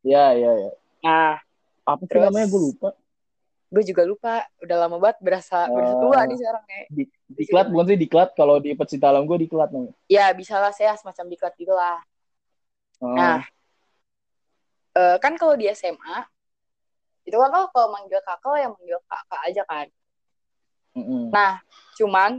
ya 0.05 0.31
ya 0.31 0.51
ya. 0.53 0.71
Nah 1.03 1.41
apa 1.83 2.01
sih 2.01 2.09
Terus- 2.09 2.25
namanya? 2.29 2.47
Gue 2.47 2.61
lupa. 2.63 2.89
gue 3.67 3.83
juga 3.83 4.07
lupa. 4.07 4.33
Udah 4.63 4.77
lama 4.79 4.95
banget 4.95 5.17
berasa 5.19 5.67
berasa 5.67 5.93
Oh. 5.97 6.01
tua 6.07 6.23
nih 6.23 6.37
sekarang 6.39 6.63
kayak. 6.63 6.85
di, 6.87 7.03
diklat 7.35 7.65
bukan 7.67 7.85
sih 7.85 7.99
diklat 7.99 8.29
kalau 8.31 8.55
di 8.57 8.71
pecinta 8.71 9.11
alam 9.11 9.27
gue 9.27 9.37
diklat 9.43 9.69
namanya. 9.73 9.91
Ya 10.07 10.31
bisa 10.31 10.55
lah 10.55 10.71
saya 10.71 10.95
semacam 10.95 11.25
diklat 11.27 11.53
gitu 11.57 11.73
lah. 11.75 11.99
Oh, 13.03 13.11
Nah. 13.11 13.43
Eh, 14.93 15.17
kan 15.19 15.35
kalau 15.35 15.53
di 15.53 15.67
SMA 15.67 16.25
itu 17.27 17.35
kan 17.35 17.49
lo 17.51 17.67
kalau 17.75 17.91
manggil 17.91 18.23
kakak 18.23 18.47
lo 18.47 18.55
yang 18.55 18.71
manggil 18.71 18.99
kakak 19.03 19.41
aja 19.43 19.63
kan 19.67 19.87
mm-mm. 20.95 21.27
nah 21.29 21.59
cuman 21.99 22.31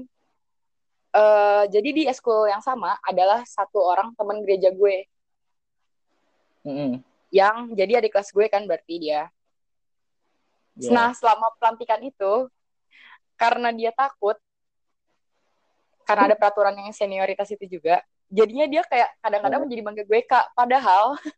eh 1.12 1.64
jadi 1.68 1.88
di 1.92 2.02
eskul 2.08 2.48
yang 2.48 2.64
sama 2.64 2.96
adalah 3.04 3.44
satu 3.44 3.84
orang 3.84 4.16
teman 4.16 4.40
gereja 4.40 4.72
gue 4.72 5.04
Mm-mm. 6.64 7.04
yang 7.28 7.76
jadi 7.76 8.00
adik 8.00 8.16
kelas 8.16 8.32
gue 8.32 8.48
kan 8.48 8.64
berarti 8.64 8.96
dia 8.96 9.28
Ya. 10.78 10.94
Nah, 10.94 11.10
selama 11.10 11.50
pelantikan 11.58 11.98
itu, 12.06 12.46
karena 13.34 13.74
dia 13.74 13.90
takut, 13.90 14.38
karena 16.06 16.30
ada 16.30 16.38
peraturan 16.38 16.70
yang 16.78 16.94
senioritas 16.94 17.50
itu 17.50 17.66
juga, 17.66 17.98
jadinya 18.30 18.62
dia 18.70 18.86
kayak 18.86 19.10
kadang-kadang 19.18 19.58
Oh. 19.58 19.64
menjadi 19.66 19.82
manggil 19.82 20.06
gue 20.06 20.22
kak. 20.22 20.54
Padahal, 20.54 21.18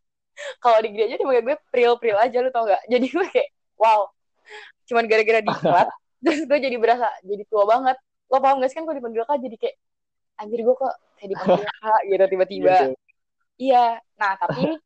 kalau 0.63 0.79
di 0.81 0.89
gereja 0.95 1.15
dia 1.21 1.27
manggil 1.27 1.45
gue 1.53 1.57
pril-pril 1.73 2.17
aja, 2.17 2.37
lu 2.41 2.51
tau 2.53 2.65
gak? 2.69 2.83
Jadi 2.89 3.07
gue 3.09 3.27
kayak, 3.29 3.49
wow, 3.77 4.09
cuman 4.89 5.05
gara-gara 5.07 5.41
diklat, 5.45 5.89
terus 6.25 6.41
gue 6.49 6.59
jadi 6.59 6.77
berasa 6.81 7.09
jadi 7.25 7.43
tua 7.49 7.65
banget. 7.69 7.97
Lo 8.31 8.39
paham 8.39 8.63
gak 8.63 8.71
sih 8.73 8.77
kan 8.81 8.85
kalau 8.89 8.97
dipanggil 8.97 9.25
kak 9.27 9.39
jadi 9.43 9.57
kayak, 9.59 9.77
anjir 10.41 10.61
gue 10.65 10.75
kok 10.75 10.95
kayak 11.21 11.29
dipanggil 11.37 11.65
kak 11.67 12.01
gitu 12.11 12.25
tiba-tiba. 12.31 12.73
Gitu. 12.73 12.87
Iya, 13.61 13.85
nah 14.17 14.33
tapi 14.41 14.63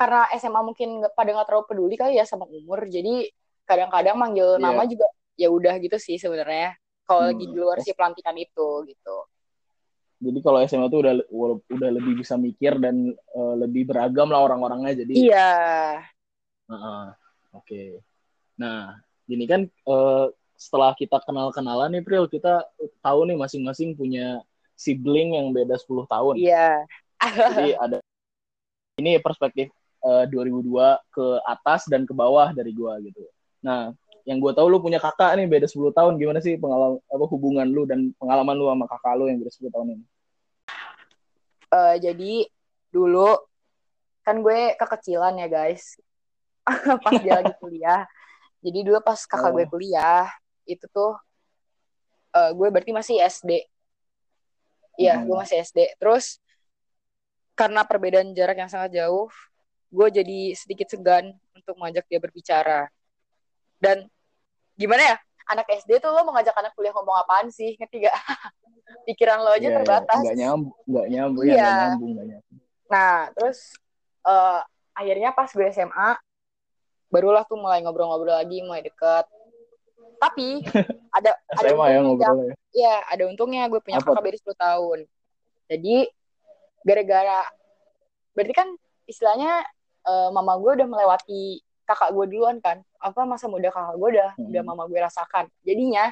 karena 0.00 0.28
SMA 0.36 0.60
mungkin 0.60 1.00
pada 1.16 1.30
nggak 1.32 1.46
terlalu 1.48 1.64
peduli 1.72 1.94
kali 1.96 2.20
ya 2.20 2.28
sama 2.28 2.44
umur, 2.44 2.84
jadi 2.84 3.32
kadang-kadang 3.64 4.16
manggil 4.20 4.60
Iya. 4.60 4.62
nama 4.62 4.82
juga 4.84 5.06
ya 5.40 5.48
udah 5.48 5.74
gitu 5.80 5.96
sih 5.96 6.20
sebenarnya. 6.20 6.76
Kalau 7.08 7.22
Hmm. 7.24 7.28
lagi 7.32 7.44
di 7.48 7.56
luar 7.56 7.78
si 7.80 7.92
pelantikan 7.96 8.36
itu 8.36 8.84
gitu. 8.88 9.16
Jadi 10.16 10.38
kalau 10.40 10.58
SMA 10.64 10.88
tuh 10.88 11.04
udah 11.04 11.14
udah 11.68 11.90
lebih 11.92 12.16
bisa 12.24 12.40
mikir 12.40 12.80
dan 12.80 13.12
eh, 13.12 13.54
lebih 13.60 13.88
beragam 13.88 14.32
lah 14.32 14.40
orang-orangnya. 14.40 15.04
Jadi 15.04 15.28
Iya, 15.28 15.52
Heeh. 16.72 17.04
Oke. 17.52 18.00
Nah, 18.56 18.96
ini 19.28 19.44
kan 19.44 19.68
eh, 19.68 20.26
setelah 20.56 20.96
kita 20.96 21.20
kenal-kenalan 21.20 21.92
nih, 21.92 22.02
Pril, 22.04 22.24
kita 22.32 22.64
tahu 23.04 23.28
nih 23.28 23.36
masing-masing 23.36 23.92
punya 23.92 24.40
sibling 24.76 25.36
yang 25.36 25.52
beda 25.52 25.76
10 25.76 26.08
tahun. 26.08 26.34
iya. 26.40 26.84
Jadi 27.20 27.70
ada 27.76 27.96
ini 29.00 29.20
perspektif 29.20 29.68
eh, 30.04 30.24
2002 30.32 30.96
ke 31.12 31.26
atas 31.44 31.84
dan 31.92 32.08
ke 32.08 32.16
bawah 32.16 32.52
dari 32.56 32.72
gua 32.72 32.96
gitu. 33.04 33.20
Nah, 33.60 33.92
yang 34.26 34.42
gua 34.42 34.50
tahu 34.50 34.66
lu 34.66 34.82
punya 34.82 34.98
kakak 34.98 35.38
nih 35.38 35.46
beda 35.46 35.70
10 35.70 35.94
tahun. 35.94 36.18
Gimana 36.18 36.42
sih 36.42 36.58
pengalaman 36.58 36.98
apa 36.98 37.24
hubungan 37.30 37.66
lu 37.70 37.86
dan 37.86 38.10
pengalaman 38.18 38.54
lu 38.58 38.66
sama 38.66 38.84
kakak 38.90 39.14
lu 39.14 39.24
yang 39.30 39.38
beda 39.38 39.52
10 39.54 39.70
tahun 39.70 39.86
ini? 39.94 40.04
Eh, 41.66 41.94
jadi 42.02 42.32
dulu 42.90 43.38
kan 44.22 44.42
gue 44.42 44.74
kekecilan 44.74 45.38
ya 45.38 45.46
guys, 45.46 45.94
pas 47.06 47.14
dia 47.22 47.38
lagi 47.38 47.54
kuliah. 47.62 48.02
Jadi 48.58 48.78
dulu 48.82 48.98
pas 48.98 49.22
kakak 49.22 49.50
Oh. 49.50 49.54
gue 49.54 49.64
kuliah 49.70 50.26
itu 50.66 50.82
tuh 50.90 51.14
eh, 52.34 52.50
gue 52.50 52.66
berarti 52.66 52.90
masih 52.90 53.22
SD. 53.22 53.62
Iya, 54.96 55.22
Hmm. 55.22 55.30
gue 55.30 55.36
masih 55.38 55.62
SD. 55.62 55.94
Terus 56.02 56.42
karena 57.54 57.86
perbedaan 57.86 58.34
jarak 58.34 58.58
yang 58.58 58.68
sangat 58.68 58.92
jauh, 58.92 59.30
gue 59.88 60.08
jadi 60.10 60.38
sedikit 60.52 60.90
segan 60.90 61.30
untuk 61.54 61.78
mengajak 61.78 62.04
dia 62.10 62.18
berbicara. 62.18 62.90
Dan 63.76 64.08
gimana 64.76 65.02
ya? 65.02 65.16
Anak 65.46 65.66
SD 65.70 66.02
tuh 66.02 66.10
lo 66.10 66.26
mau 66.26 66.34
ngajak 66.36 66.54
anak 66.58 66.72
kuliah 66.74 66.92
ngomong 66.92 67.16
apaan 67.22 67.48
sih? 67.48 67.74
Ngerti 67.78 68.06
gak? 68.06 68.14
Pikiran 69.06 69.42
lo 69.42 69.54
aja 69.54 69.62
Iya, 69.62 69.68
iya. 69.70 69.76
terbatas. 69.82 70.22
Nggak 70.22 70.38
nyambung, 70.38 70.76
nggak 70.86 71.06
nyambung, 71.10 71.44
Iya. 71.44 71.54
ya, 71.54 71.62
nggak 71.62 71.76
nyambung, 71.78 72.10
nggak 72.14 72.26
nyambung. 72.30 72.58
Nah, 72.86 73.16
terus 73.34 73.58
eh, 74.26 74.60
akhirnya 74.96 75.30
pas 75.34 75.50
gue 75.50 75.66
SMA, 75.70 76.10
barulah 77.10 77.44
tuh 77.46 77.58
mulai 77.58 77.78
ngobrol-ngobrol 77.82 78.34
lagi, 78.34 78.62
mulai 78.66 78.82
deket. 78.82 79.26
Tapi 80.16 80.62
ada 81.16 81.30
ada 81.54 81.68
SMA 81.70 81.86
ya 81.94 81.98
ngobrol 82.02 82.38
ya. 82.50 82.54
Iya, 82.76 82.94
ada 83.08 83.22
untungnya 83.30 83.62
gue 83.70 83.80
punya 83.80 84.02
Apa 84.02 84.12
kakak 84.12 84.24
beda 84.26 84.38
10 84.42 84.58
tahun. 84.58 84.98
Jadi 85.66 85.96
gara-gara 86.86 87.40
berarti 88.34 88.54
kan 88.54 88.68
istilahnya 89.06 89.62
eh, 90.06 90.28
mama 90.34 90.58
gue 90.58 90.82
udah 90.82 90.88
melewati 90.90 91.62
kakak 91.86 92.10
gue 92.12 92.26
duluan 92.26 92.58
kan. 92.58 92.82
Apa 92.98 93.22
masa 93.22 93.46
muda 93.46 93.70
kakak 93.70 93.94
gue 93.96 94.08
udah 94.18 94.30
Hmm. 94.34 94.50
udah 94.50 94.62
mama 94.66 94.84
gue 94.90 94.98
rasakan. 94.98 95.46
Jadinya 95.62 96.10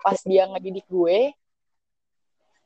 pas 0.00 0.20
dia 0.24 0.44
ngedidik 0.48 0.84
gue 0.88 1.32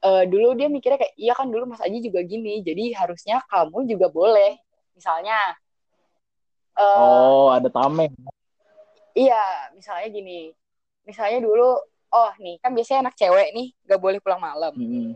eh, 0.04 0.24
dulu 0.28 0.52
dia 0.52 0.68
mikirnya 0.68 1.00
kayak 1.00 1.14
iya 1.16 1.32
kan 1.32 1.48
dulu 1.48 1.64
Mas 1.70 1.80
Aji 1.80 2.04
juga 2.04 2.20
gini. 2.20 2.60
Jadi 2.60 2.92
harusnya 2.92 3.40
kamu 3.48 3.88
juga 3.88 4.12
boleh. 4.12 4.58
Misalnya 4.92 5.38
eh, 6.76 6.98
Oh, 7.00 7.48
ada 7.54 7.70
tameng. 7.70 8.12
Iya, 9.14 9.70
misalnya 9.72 10.10
gini. 10.10 10.50
Misalnya 11.06 11.38
dulu, 11.46 11.78
oh 12.10 12.32
nih, 12.42 12.58
kan 12.58 12.74
biasanya 12.74 13.06
anak 13.06 13.14
cewek 13.14 13.54
nih, 13.54 13.70
gak 13.86 14.00
boleh 14.02 14.18
pulang 14.18 14.42
malam. 14.42 14.74
Mm-mm. 14.74 15.14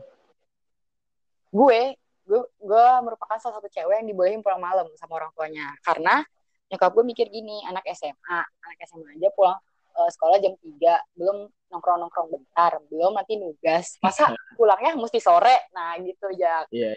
Gue, 1.51 1.99
gue, 2.29 2.41
gue 2.63 2.87
merupakan 3.03 3.41
salah 3.43 3.59
satu 3.59 3.67
cewek 3.67 4.05
yang 4.05 4.07
dibolehin 4.07 4.39
pulang 4.45 4.63
malam 4.63 4.87
sama 4.95 5.19
orang 5.19 5.33
tuanya. 5.35 5.75
Karena 5.83 6.23
nyokap 6.69 6.91
gue 6.93 7.05
mikir 7.05 7.27
gini, 7.33 7.65
anak 7.65 7.85
SMA, 7.97 8.41
anak 8.45 8.79
SMA 8.85 9.17
aja 9.17 9.29
pulang 9.33 9.59
eh, 9.99 10.11
sekolah 10.13 10.37
jam 10.41 10.55
3, 10.57 11.19
belum 11.19 11.39
nongkrong-nongkrong 11.73 12.29
bentar, 12.33 12.77
belum 12.89 13.17
nanti 13.17 13.41
nugas. 13.41 13.97
Masa 14.05 14.29
pulangnya 14.59 14.97
mesti 14.97 15.21
sore? 15.21 15.69
Nah 15.73 15.97
gitu, 16.01 16.29
ya. 16.37 16.65
Iya. 16.73 16.93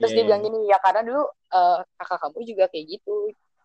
Terus 0.00 0.10
Iya, 0.12 0.16
dia 0.16 0.22
iya. 0.24 0.28
bilang 0.32 0.42
gini, 0.42 0.58
ya 0.68 0.78
karena 0.80 1.00
dulu 1.04 1.22
eh, 1.28 1.78
kakak 2.00 2.18
kamu 2.24 2.38
juga 2.48 2.64
kayak 2.72 2.86
gitu. 2.88 3.16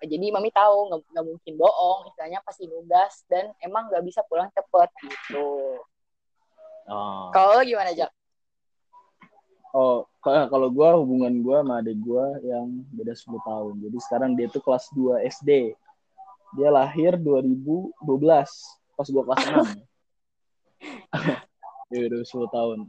Jadi 0.03 0.27
mami 0.27 0.51
tahu 0.51 0.91
nggak 0.91 1.23
mungkin 1.23 1.53
bohong, 1.55 2.11
istilahnya 2.11 2.43
pasti 2.43 2.67
nugas 2.67 3.23
dan 3.31 3.55
emang 3.63 3.87
nggak 3.87 4.03
bisa 4.03 4.21
pulang 4.27 4.51
cepet 4.51 4.91
gitu. 5.07 5.79
Oh. 6.85 7.31
Kalau 7.33 7.63
gimana 7.65 7.95
Jack? 7.95 8.11
Oh, 9.75 10.07
ka- 10.23 10.47
kalau 10.47 10.71
gue 10.71 10.87
hubungan 11.03 11.35
gue 11.43 11.57
sama 11.59 11.83
adik 11.83 11.99
gue 11.99 12.25
yang 12.47 12.79
beda 12.95 13.11
10 13.11 13.35
tahun. 13.43 13.73
Jadi 13.83 13.97
sekarang 14.07 14.31
dia 14.39 14.47
tuh 14.47 14.63
kelas 14.63 14.87
2 14.95 15.19
SD. 15.27 15.75
Dia 16.55 16.69
lahir 16.71 17.19
2012 17.19 17.91
pas 18.95 19.07
gue 19.11 19.23
kelas 19.27 19.41
6. 19.43 19.75
dia 21.91 22.01
udah 22.07 22.23
10 22.23 22.55
tahun. 22.55 22.79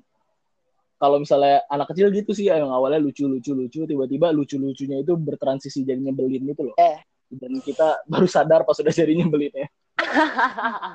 Kalau 0.97 1.17
misalnya 1.19 1.67
anak 1.67 1.91
kecil 1.91 2.09
gitu 2.15 2.31
sih 2.33 2.47
yang 2.47 2.71
awalnya 2.71 3.03
lucu-lucu 3.03 3.51
lucu 3.51 3.83
tiba-tiba 3.83 4.31
lucu-lucunya 4.31 5.03
itu 5.03 5.19
bertransisi 5.19 5.83
jadi 5.83 5.99
nyebelin 5.99 6.47
gitu 6.55 6.71
loh. 6.71 6.77
Eh. 6.79 7.03
Dan 7.27 7.59
kita 7.67 8.07
baru 8.07 8.31
sadar 8.31 8.63
pas 8.63 8.79
udah 8.79 8.95
jadi 8.95 9.11
nyebelin 9.11 9.51
ya. 9.51 9.69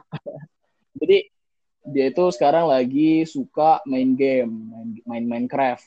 Jadi 1.01 1.17
dia 1.85 2.13
itu 2.13 2.23
sekarang 2.33 2.69
lagi 2.69 3.25
suka 3.25 3.81
main 3.89 4.13
game, 4.13 4.51
main 4.69 4.89
main 5.05 5.25
Minecraft. 5.25 5.85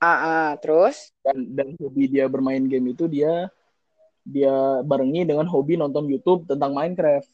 Ah, 0.00 0.18
ah, 0.24 0.50
terus? 0.56 1.12
dan 1.20 1.44
dan 1.52 1.68
hobi 1.76 2.08
dia 2.08 2.24
bermain 2.24 2.64
game 2.64 2.96
itu 2.96 3.04
dia 3.04 3.52
dia 4.24 4.80
barengi 4.84 5.28
dengan 5.28 5.44
hobi 5.44 5.76
nonton 5.76 6.08
YouTube 6.08 6.48
tentang 6.48 6.72
Minecraft. 6.72 7.28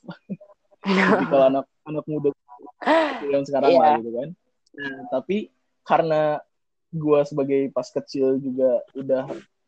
Jadi 0.87 1.25
kalau 1.31 1.47
anak 1.51 1.67
anak 1.87 2.05
muda 2.11 2.31
yang 3.27 3.45
sekarang 3.47 3.71
Iya. 3.75 3.81
lah 3.83 3.95
gitu 4.03 4.11
kan. 4.15 4.29
nah, 4.77 5.01
tapi 5.11 5.37
karena 5.87 6.23
gue 6.93 7.21
sebagai 7.27 7.61
pas 7.71 7.87
kecil 7.91 8.39
juga 8.39 8.83
udah 8.95 9.25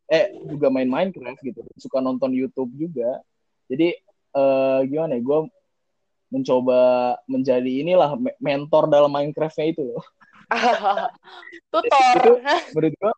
eh 0.09 0.33
juga 0.49 0.73
main 0.73 0.89
Minecraft 0.89 1.41
gitu 1.45 1.61
suka 1.77 2.01
nonton 2.01 2.33
YouTube 2.33 2.73
juga 2.75 3.21
jadi 3.69 3.93
uh, 4.33 4.81
gimana 4.89 5.21
ya 5.21 5.23
gue 5.23 5.39
mencoba 6.29 7.15
menjadi 7.25 7.71
inilah 7.85 8.17
mentor 8.41 8.89
dalam 8.89 9.09
Minecraftnya 9.09 9.73
itu 9.73 9.83
loh 9.85 10.05
tutor 11.73 12.17
itu 12.17 12.33
menurut 12.73 12.95
gue 12.97 13.13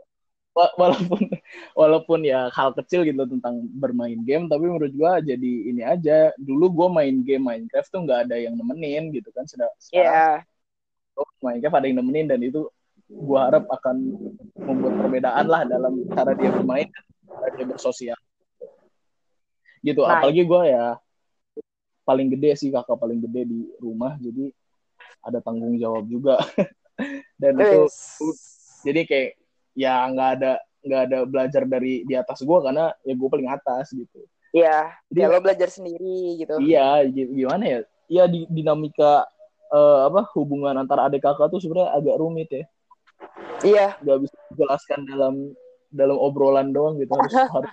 walaupun 0.55 1.21
walaupun 1.79 2.21
ya 2.26 2.50
hal 2.50 2.75
kecil 2.75 3.07
gitu 3.07 3.23
tentang 3.26 3.62
bermain 3.79 4.19
game 4.26 4.50
tapi 4.50 4.67
menurut 4.67 4.90
gue 4.90 5.12
jadi 5.35 5.52
ini 5.71 5.83
aja 5.87 6.35
dulu 6.38 6.71
gue 6.75 6.88
main 6.90 7.17
game 7.23 7.47
Minecraft 7.47 7.88
tuh 7.90 8.00
nggak 8.02 8.21
ada 8.29 8.37
yang 8.37 8.59
nemenin 8.59 9.14
gitu 9.14 9.31
kan 9.31 9.47
sekarang 9.47 9.75
yeah. 9.95 10.43
Minecraft 11.38 11.76
ada 11.83 11.87
yang 11.87 11.99
nemenin 12.02 12.26
dan 12.26 12.40
itu 12.43 12.67
gue 13.11 13.38
harap 13.38 13.67
akan 13.67 13.97
membuat 14.55 14.95
perbedaan 15.02 15.47
lah 15.50 15.62
dalam 15.67 16.07
cara 16.14 16.35
dia 16.35 16.50
bermain 16.55 16.87
cara 17.26 17.49
dia 17.55 17.67
bersosial 17.67 18.19
gitu 19.83 20.05
nah. 20.05 20.21
apalagi 20.21 20.43
gue 20.47 20.62
ya 20.71 20.99
paling 22.11 22.26
gede 22.26 22.59
sih 22.59 22.75
kakak 22.75 22.99
paling 22.99 23.23
gede 23.23 23.47
di 23.47 23.61
rumah 23.79 24.19
jadi 24.19 24.50
ada 25.23 25.38
tanggung 25.38 25.79
jawab 25.79 26.11
juga. 26.11 26.43
Dan 27.40 27.55
itu 27.57 27.87
jadi 28.83 29.00
kayak 29.07 29.31
ya 29.79 30.11
nggak 30.11 30.31
ada 30.40 30.52
nggak 30.81 31.02
ada 31.07 31.19
belajar 31.29 31.62
dari 31.69 32.02
di 32.02 32.19
atas 32.19 32.43
gue 32.43 32.59
karena 32.59 32.90
ya 33.07 33.14
gue 33.14 33.29
paling 33.31 33.49
atas 33.49 33.95
gitu. 33.95 34.26
Iya 34.50 34.90
jadi 35.07 35.31
ya 35.31 35.33
lo 35.33 35.38
belajar 35.38 35.69
sendiri 35.71 36.43
gitu. 36.43 36.59
Iya 36.59 37.07
gimana 37.14 37.64
ya? 37.64 37.79
Iya 38.11 38.25
di 38.26 38.40
dinamika 38.50 39.25
uh, 39.71 40.11
apa 40.11 40.26
hubungan 40.35 40.75
antara 40.75 41.07
adik 41.07 41.23
kakak 41.23 41.49
tuh 41.55 41.62
sebenarnya 41.62 41.95
agak 41.95 42.19
rumit 42.19 42.50
ya. 42.50 42.64
Iya. 43.62 43.87
Nggak 44.02 44.19
bisa 44.26 44.37
dijelaskan 44.52 45.00
dalam 45.07 45.35
dalam 45.95 46.19
obrolan 46.19 46.75
doang 46.75 46.99
gitu. 46.99 47.14
Harus 47.14 47.33
harus 47.55 47.73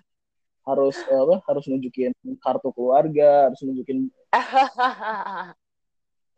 harus 0.68 0.98
apa 1.08 1.36
harus 1.48 1.64
nunjukin 1.72 2.12
kartu 2.44 2.76
keluarga 2.76 3.48
harus 3.48 3.64
nunjukin 3.64 4.12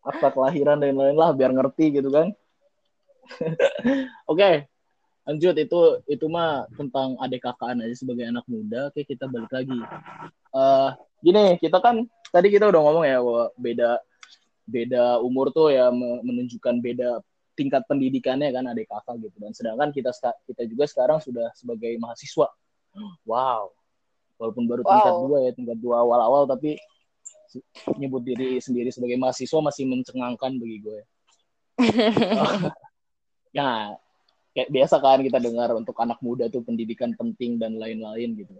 akta 0.10 0.28
kelahiran 0.32 0.80
dan 0.80 0.96
lain-lain 0.96 1.18
lah 1.18 1.32
biar 1.36 1.52
ngerti 1.54 2.02
gitu 2.02 2.10
kan. 2.10 2.34
Oke 4.30 4.38
okay 4.38 4.56
lanjut. 5.30 5.56
Itu 5.62 5.80
itu 6.10 6.26
mah 6.26 6.66
tentang 6.74 7.14
adik 7.22 7.46
kakaan 7.46 7.86
aja 7.86 7.94
sebagai 7.94 8.26
anak 8.26 8.46
muda. 8.50 8.90
Oke 8.90 9.06
kita 9.06 9.30
balik 9.30 9.54
lagi. 9.54 9.78
Uh, 10.50 10.98
gini 11.22 11.62
kita 11.62 11.78
kan 11.78 12.10
tadi 12.34 12.50
kita 12.50 12.66
udah 12.74 12.82
ngomong 12.82 13.06
ya 13.06 13.22
bahwa 13.22 13.46
beda 13.54 13.90
beda 14.66 15.04
umur 15.22 15.54
tuh 15.54 15.70
ya 15.70 15.94
menunjukkan 16.26 16.82
beda 16.82 17.22
tingkat 17.54 17.86
pendidikannya 17.86 18.50
kan 18.50 18.66
adik 18.74 18.90
kakak 18.90 19.22
gitu. 19.22 19.38
Dan 19.38 19.54
sedangkan 19.54 19.94
kita 19.94 20.10
kita 20.50 20.66
juga 20.66 20.90
sekarang 20.90 21.22
sudah 21.22 21.54
sebagai 21.54 21.94
mahasiswa. 22.02 22.50
Wow. 23.30 23.70
Walaupun 24.42 24.66
baru 24.66 24.82
wow. 24.82 24.90
tingkat 24.90 25.16
dua 25.22 25.38
ya 25.46 25.52
tingkat 25.54 25.78
dua 25.78 25.96
awal-awal 26.02 26.50
tapi 26.50 26.82
nyebut 27.98 28.22
diri 28.22 28.62
sendiri 28.62 28.94
sebagai 28.94 29.18
mahasiswa 29.18 29.60
masih 29.60 29.90
mencengangkan 29.90 30.58
bagi 30.58 30.78
gue 30.82 31.00
ya 33.56 33.64
kayak 34.60 34.76
biasa 34.76 34.96
kan 35.00 35.24
kita 35.24 35.40
dengar 35.40 35.72
untuk 35.78 35.96
anak 36.04 36.20
muda 36.20 36.52
tuh 36.52 36.66
pendidikan 36.66 37.16
penting 37.16 37.56
dan 37.56 37.78
lain-lain 37.78 38.36
gitu. 38.36 38.52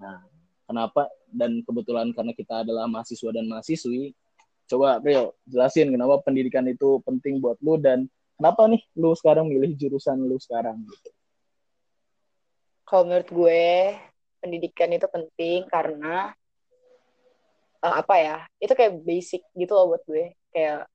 Nah, 0.00 0.24
kenapa 0.64 1.12
dan 1.28 1.60
kebetulan 1.60 2.14
karena 2.16 2.32
kita 2.32 2.64
adalah 2.64 2.88
mahasiswa 2.88 3.30
dan 3.36 3.44
mahasiswi, 3.44 4.16
coba 4.64 5.02
Rio 5.04 5.36
jelasin 5.44 5.92
kenapa 5.92 6.24
pendidikan 6.24 6.64
itu 6.70 7.04
penting 7.04 7.42
buat 7.42 7.60
lu 7.60 7.76
dan 7.76 8.08
kenapa 8.40 8.64
nih 8.70 8.80
lu 8.96 9.12
sekarang 9.12 9.52
milih 9.52 9.76
jurusan 9.76 10.24
lu 10.24 10.40
sekarang 10.40 10.80
gitu. 10.88 11.10
Kalau 12.86 13.02
menurut 13.04 13.28
gue 13.28 13.64
pendidikan 14.38 14.94
itu 14.94 15.10
penting 15.10 15.66
karena 15.66 16.32
uh, 17.82 17.94
apa 18.00 18.14
ya? 18.20 18.36
Itu 18.60 18.72
kayak 18.76 19.02
basic 19.04 19.42
gitu 19.56 19.72
loh 19.72 19.96
buat 19.96 20.02
gue. 20.06 20.32
Kayak 20.52 20.88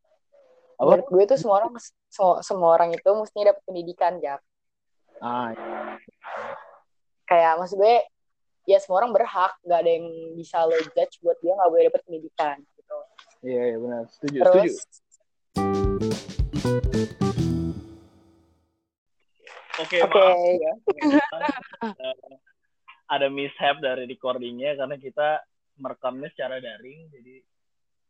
apa? 0.82 0.98
menurut 0.98 1.08
gue 1.14 1.24
tuh 1.30 1.38
semua 1.38 1.56
orang 1.62 1.72
semua, 2.10 2.42
semua 2.42 2.70
orang 2.74 2.90
itu 2.98 3.10
mestinya 3.14 3.54
dapat 3.54 3.64
pendidikan 3.70 4.14
ya 4.18 4.36
ah 5.22 5.54
iya. 5.54 5.80
kayak 7.30 7.54
maksud 7.62 7.78
gue 7.78 7.96
ya 8.66 8.82
semua 8.82 9.06
orang 9.06 9.14
berhak 9.14 9.54
nggak 9.62 9.78
ada 9.78 9.92
yang 9.94 10.08
bisa 10.34 10.66
lo 10.66 10.74
judge 10.98 11.22
buat 11.22 11.38
dia 11.46 11.54
nggak 11.54 11.70
boleh 11.70 11.86
dapat 11.94 12.02
pendidikan 12.10 12.58
gitu 12.58 12.98
iya 13.46 13.62
iya 13.70 13.78
benar 13.78 14.04
setuju 14.10 14.38
Terus, 14.42 14.74
setuju 14.74 14.74
Oke, 19.82 19.98
okay, 19.98 20.06
okay. 20.06 20.62
ya. 20.62 20.74
ada 23.10 23.34
mishap 23.34 23.82
dari 23.82 24.06
recordingnya 24.06 24.78
karena 24.78 24.94
kita 25.02 25.42
merekamnya 25.80 26.30
secara 26.34 26.60
daring, 26.60 27.08
jadi 27.14 27.36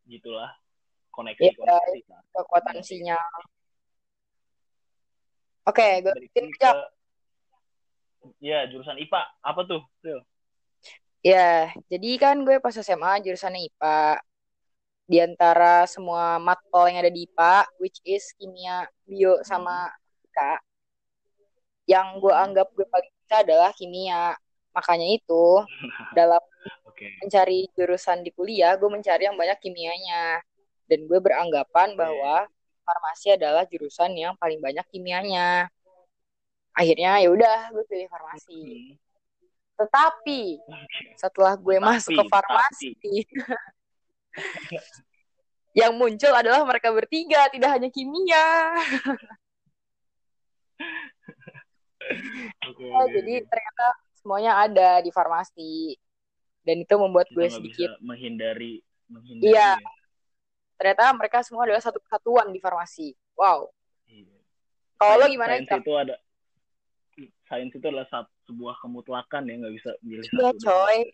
gitulah 0.08 0.52
koneksi 1.12 1.44
ya, 1.44 1.54
koneksi 1.58 2.00
kekuatan 2.34 2.78
sinyal. 2.82 3.32
Oke 5.68 6.02
okay, 6.02 6.02
gue 6.02 6.14
ya 8.42 8.70
jurusan 8.70 9.02
IPA 9.02 9.22
apa 9.42 9.62
tuh 9.66 9.82
Sil? 10.02 10.22
ya 11.22 11.70
jadi 11.86 12.10
kan 12.18 12.42
gue 12.42 12.58
pas 12.58 12.74
SMA 12.74 13.22
jurusannya 13.22 13.70
IPA 13.70 13.98
di 15.06 15.18
antara 15.22 15.86
semua 15.86 16.42
matkul 16.42 16.90
yang 16.90 17.06
ada 17.06 17.14
di 17.14 17.30
IPA 17.30 17.70
which 17.78 18.02
is 18.02 18.34
kimia 18.42 18.90
bio 19.06 19.38
sama 19.46 19.90
fisika 20.10 20.58
yang 21.86 22.18
gue 22.18 22.34
anggap 22.34 22.74
gue 22.74 22.86
paling 22.90 23.12
bisa 23.22 23.36
adalah 23.46 23.70
kimia 23.78 24.34
makanya 24.72 25.08
itu 25.08 25.46
dalam 26.18 26.42
okay. 26.88 27.12
mencari 27.24 27.68
jurusan 27.76 28.24
di 28.24 28.32
kuliah 28.36 28.76
gue 28.76 28.90
mencari 28.90 29.28
yang 29.28 29.38
banyak 29.38 29.60
kimianya. 29.60 30.42
Dan 30.92 31.08
gue 31.08 31.20
beranggapan 31.24 31.96
bahwa 31.96 32.52
farmasi 32.84 33.40
adalah 33.40 33.64
jurusan 33.64 34.12
yang 34.12 34.36
paling 34.36 34.60
banyak 34.60 34.84
kimianya. 34.92 35.72
Akhirnya 36.76 37.24
ya 37.24 37.32
udah 37.32 37.72
gue 37.72 37.84
pilih 37.88 38.12
farmasi. 38.12 38.96
Tetapi 39.80 40.60
setelah 41.16 41.56
gue 41.56 41.80
tetapi, 41.80 41.88
masuk 41.88 42.12
ke 42.12 42.24
farmasi 42.28 42.90
yang 45.80 45.96
muncul 45.96 46.36
adalah 46.36 46.68
mereka 46.68 46.92
bertiga 46.92 47.48
tidak 47.52 47.80
hanya 47.80 47.88
kimia. 47.88 48.76
Okay. 52.62 52.90
oh, 52.92 53.08
jadi 53.08 53.34
ternyata 53.46 53.86
semuanya 54.22 54.62
ada 54.62 55.02
di 55.02 55.10
farmasi 55.10 55.98
dan 56.62 56.86
itu 56.86 56.96
membuat 56.96 57.28
Kita 57.30 57.36
gue 57.36 57.48
sedikit 57.50 57.90
menghindari 58.06 58.86
menghindari 59.10 59.50
iya 59.50 59.76
ya 59.76 60.00
ternyata 60.82 61.14
mereka 61.14 61.46
semua 61.46 61.70
adalah 61.70 61.78
satu 61.78 62.02
kesatuan 62.02 62.50
di 62.50 62.58
farmasi. 62.58 63.14
Wow. 63.38 63.70
Iya. 64.10 64.42
Kalau 64.98 65.22
lo 65.22 65.30
gimana? 65.30 65.62
Sains 65.62 65.70
itu 65.70 65.94
ada 65.94 66.18
sains 67.46 67.70
itu 67.70 67.86
adalah 67.86 68.10
satu, 68.10 68.34
sebuah 68.50 68.82
kemutlakan 68.82 69.46
ya 69.46 69.62
nggak 69.62 69.78
bisa 69.78 69.94
milih 70.02 70.26
iya, 70.26 70.50
satu. 70.50 70.66
coy. 70.66 71.14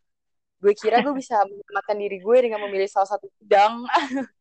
Gue 0.63 0.71
kira 0.71 1.03
gue 1.03 1.11
bisa 1.11 1.35
menyelamatkan 1.43 1.99
diri 1.99 2.23
gue 2.23 2.37
dengan 2.39 2.63
memilih 2.63 2.87
salah 2.87 3.11
satu 3.11 3.27
bidang. 3.43 3.83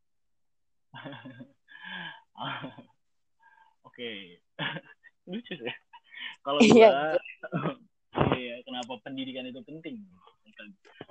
Oke. 3.90 4.38
Lucu 5.26 5.58
sih. 5.58 5.74
Kalau 6.46 6.62
gue, 6.62 6.86
iya. 8.16 8.36
iya, 8.36 8.56
kenapa 8.64 8.98
pendidikan 9.04 9.46
itu 9.48 9.60
penting? 9.64 10.02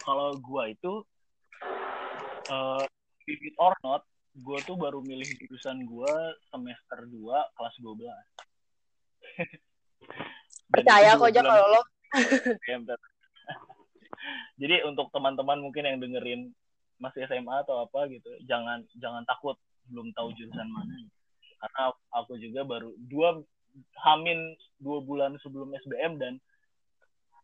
Kalau 0.02 0.34
gue 0.38 0.64
itu 0.74 0.94
uh, 2.50 2.84
or 3.62 3.74
not, 3.86 4.04
gue 4.36 4.58
tuh 4.68 4.76
baru 4.76 5.00
milih 5.02 5.26
jurusan 5.40 5.86
gue 5.86 6.14
semester 6.52 7.00
2 7.08 7.56
kelas 7.56 7.76
12. 7.82 8.04
Percaya 10.74 11.16
kok 11.18 11.30
aja 11.30 11.42
kalau 11.42 11.66
lo. 11.72 11.82
Jadi 14.62 14.76
untuk 14.88 15.12
teman-teman 15.14 15.62
mungkin 15.62 15.84
yang 15.86 15.98
dengerin 16.02 16.52
masih 16.98 17.28
SMA 17.28 17.68
atau 17.68 17.84
apa 17.84 18.08
gitu, 18.08 18.32
jangan 18.48 18.82
jangan 18.98 19.24
takut 19.28 19.60
belum 19.92 20.10
tahu 20.16 20.32
jurusan 20.34 20.68
mana. 20.72 20.96
Karena 21.60 21.92
aku 22.16 22.40
juga 22.40 22.64
baru 22.64 22.96
dua 23.08 23.44
hamin 24.08 24.56
dua 24.80 25.04
bulan 25.04 25.36
sebelum 25.44 25.76
SBM 25.76 26.16
dan 26.20 26.40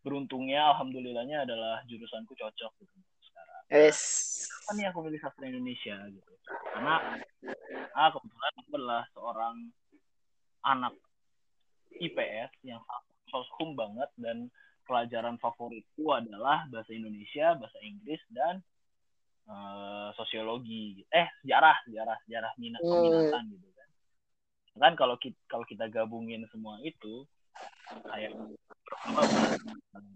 beruntungnya 0.02 0.74
alhamdulillahnya 0.74 1.46
adalah 1.46 1.82
jurusanku 1.86 2.34
cocok 2.34 2.74
gitu. 2.82 2.96
Yes. 3.72 4.00
Apa 4.68 4.76
nih 4.76 4.92
aku 4.92 5.00
milih 5.08 5.20
sastra 5.24 5.48
Indonesia 5.48 5.96
gitu? 6.12 6.32
Karena 6.76 7.00
ah 7.96 8.10
kebetulan 8.12 8.54
aku 8.60 8.72
adalah 8.76 9.04
seorang 9.16 9.56
anak 10.68 10.94
IPS 11.96 12.52
yang 12.68 12.84
soshum 13.32 13.80
banget 13.80 14.12
dan 14.20 14.52
pelajaran 14.84 15.40
favoritku 15.40 16.12
adalah 16.12 16.68
bahasa 16.68 16.92
Indonesia, 16.92 17.56
bahasa 17.56 17.80
Inggris 17.80 18.20
dan 18.28 18.60
uh, 19.48 20.12
sosiologi. 20.20 21.08
Eh 21.08 21.32
sejarah, 21.40 21.80
sejarah, 21.88 22.18
sejarah 22.28 22.52
minat 22.60 22.84
hmm. 22.84 23.48
gitu 23.56 23.70
kan. 23.72 23.90
kan 24.76 24.94
kalau 25.00 25.16
kita 25.16 25.40
kalau 25.48 25.64
kita 25.64 25.88
gabungin 25.88 26.44
semua 26.52 26.76
itu 26.84 27.24
kayak 28.08 28.36
apa 29.00 29.22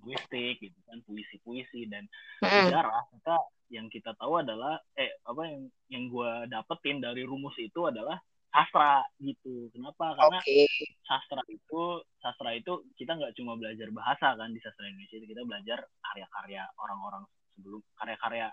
linguistik 0.05 0.61
gitu 0.61 0.79
kan 0.85 0.99
puisi-puisi 1.07 1.87
dan 1.89 2.05
sejarah 2.43 3.07
kita 3.15 3.35
yang 3.73 3.89
kita 3.89 4.13
tahu 4.21 4.39
adalah 4.45 4.77
eh 4.93 5.17
apa 5.25 5.41
yang 5.49 5.65
yang 5.89 6.03
gue 6.11 6.31
dapetin 6.53 7.01
dari 7.01 7.25
rumus 7.25 7.57
itu 7.57 7.89
adalah 7.89 8.21
sastra 8.55 9.03
gitu. 9.19 9.67
Kenapa? 9.75 10.15
Karena 10.15 10.39
okay. 10.39 10.63
sastra 11.03 11.43
itu 11.51 11.99
sastra 12.23 12.55
itu 12.55 12.87
kita 12.95 13.19
nggak 13.19 13.35
cuma 13.35 13.59
belajar 13.59 13.91
bahasa 13.91 14.31
kan 14.39 14.55
di 14.55 14.63
sastra 14.63 14.87
Indonesia 14.87 15.19
kita 15.19 15.43
belajar 15.43 15.79
karya-karya 15.99 16.63
orang-orang 16.79 17.23
sebelum 17.57 17.81
karya-karya 17.99 18.47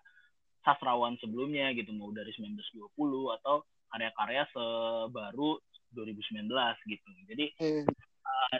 sastrawan 0.66 1.14
sebelumnya 1.22 1.70
gitu 1.74 1.94
mau 1.94 2.11
dari 2.11 2.35
1920 2.35 3.37
atau 3.38 3.62
karya-karya 3.94 4.42
sebaru 4.50 5.61
2019 5.94 6.50
gitu. 6.88 7.08
Jadi 7.30 7.44
uh, 7.62 7.87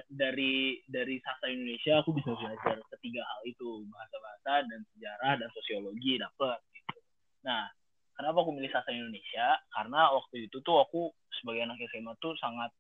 dari 0.09 0.79
dari 0.87 1.19
sastra 1.23 1.51
Indonesia 1.51 2.01
aku 2.01 2.15
bisa 2.15 2.31
belajar 2.37 2.79
ketiga 2.97 3.23
hal 3.27 3.41
itu 3.47 3.85
bahasa-bahasa 3.91 4.53
dan 4.69 4.81
sejarah 4.95 5.33
dan 5.41 5.49
sosiologi 5.53 6.21
dapet 6.21 6.59
gitu. 6.75 6.99
Nah 7.47 7.67
kenapa 8.15 8.45
aku 8.47 8.51
milih 8.55 8.71
sastra 8.71 8.95
Indonesia? 8.95 9.59
Karena 9.75 10.13
waktu 10.15 10.47
itu 10.47 10.63
tuh 10.63 10.79
aku 10.83 11.11
sebagai 11.41 11.67
anak 11.67 11.83
SMA 11.91 12.15
tuh 12.23 12.37
sangat 12.39 12.71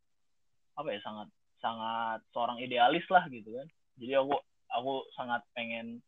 apa 0.78 0.88
ya 0.94 1.00
sangat 1.04 1.28
sangat 1.60 2.20
seorang 2.34 2.58
idealis 2.62 3.06
lah 3.10 3.24
gitu 3.30 3.50
kan. 3.54 3.66
Jadi 3.98 4.12
aku 4.18 4.34
aku 4.72 4.92
sangat 5.18 5.42
pengen 5.52 6.00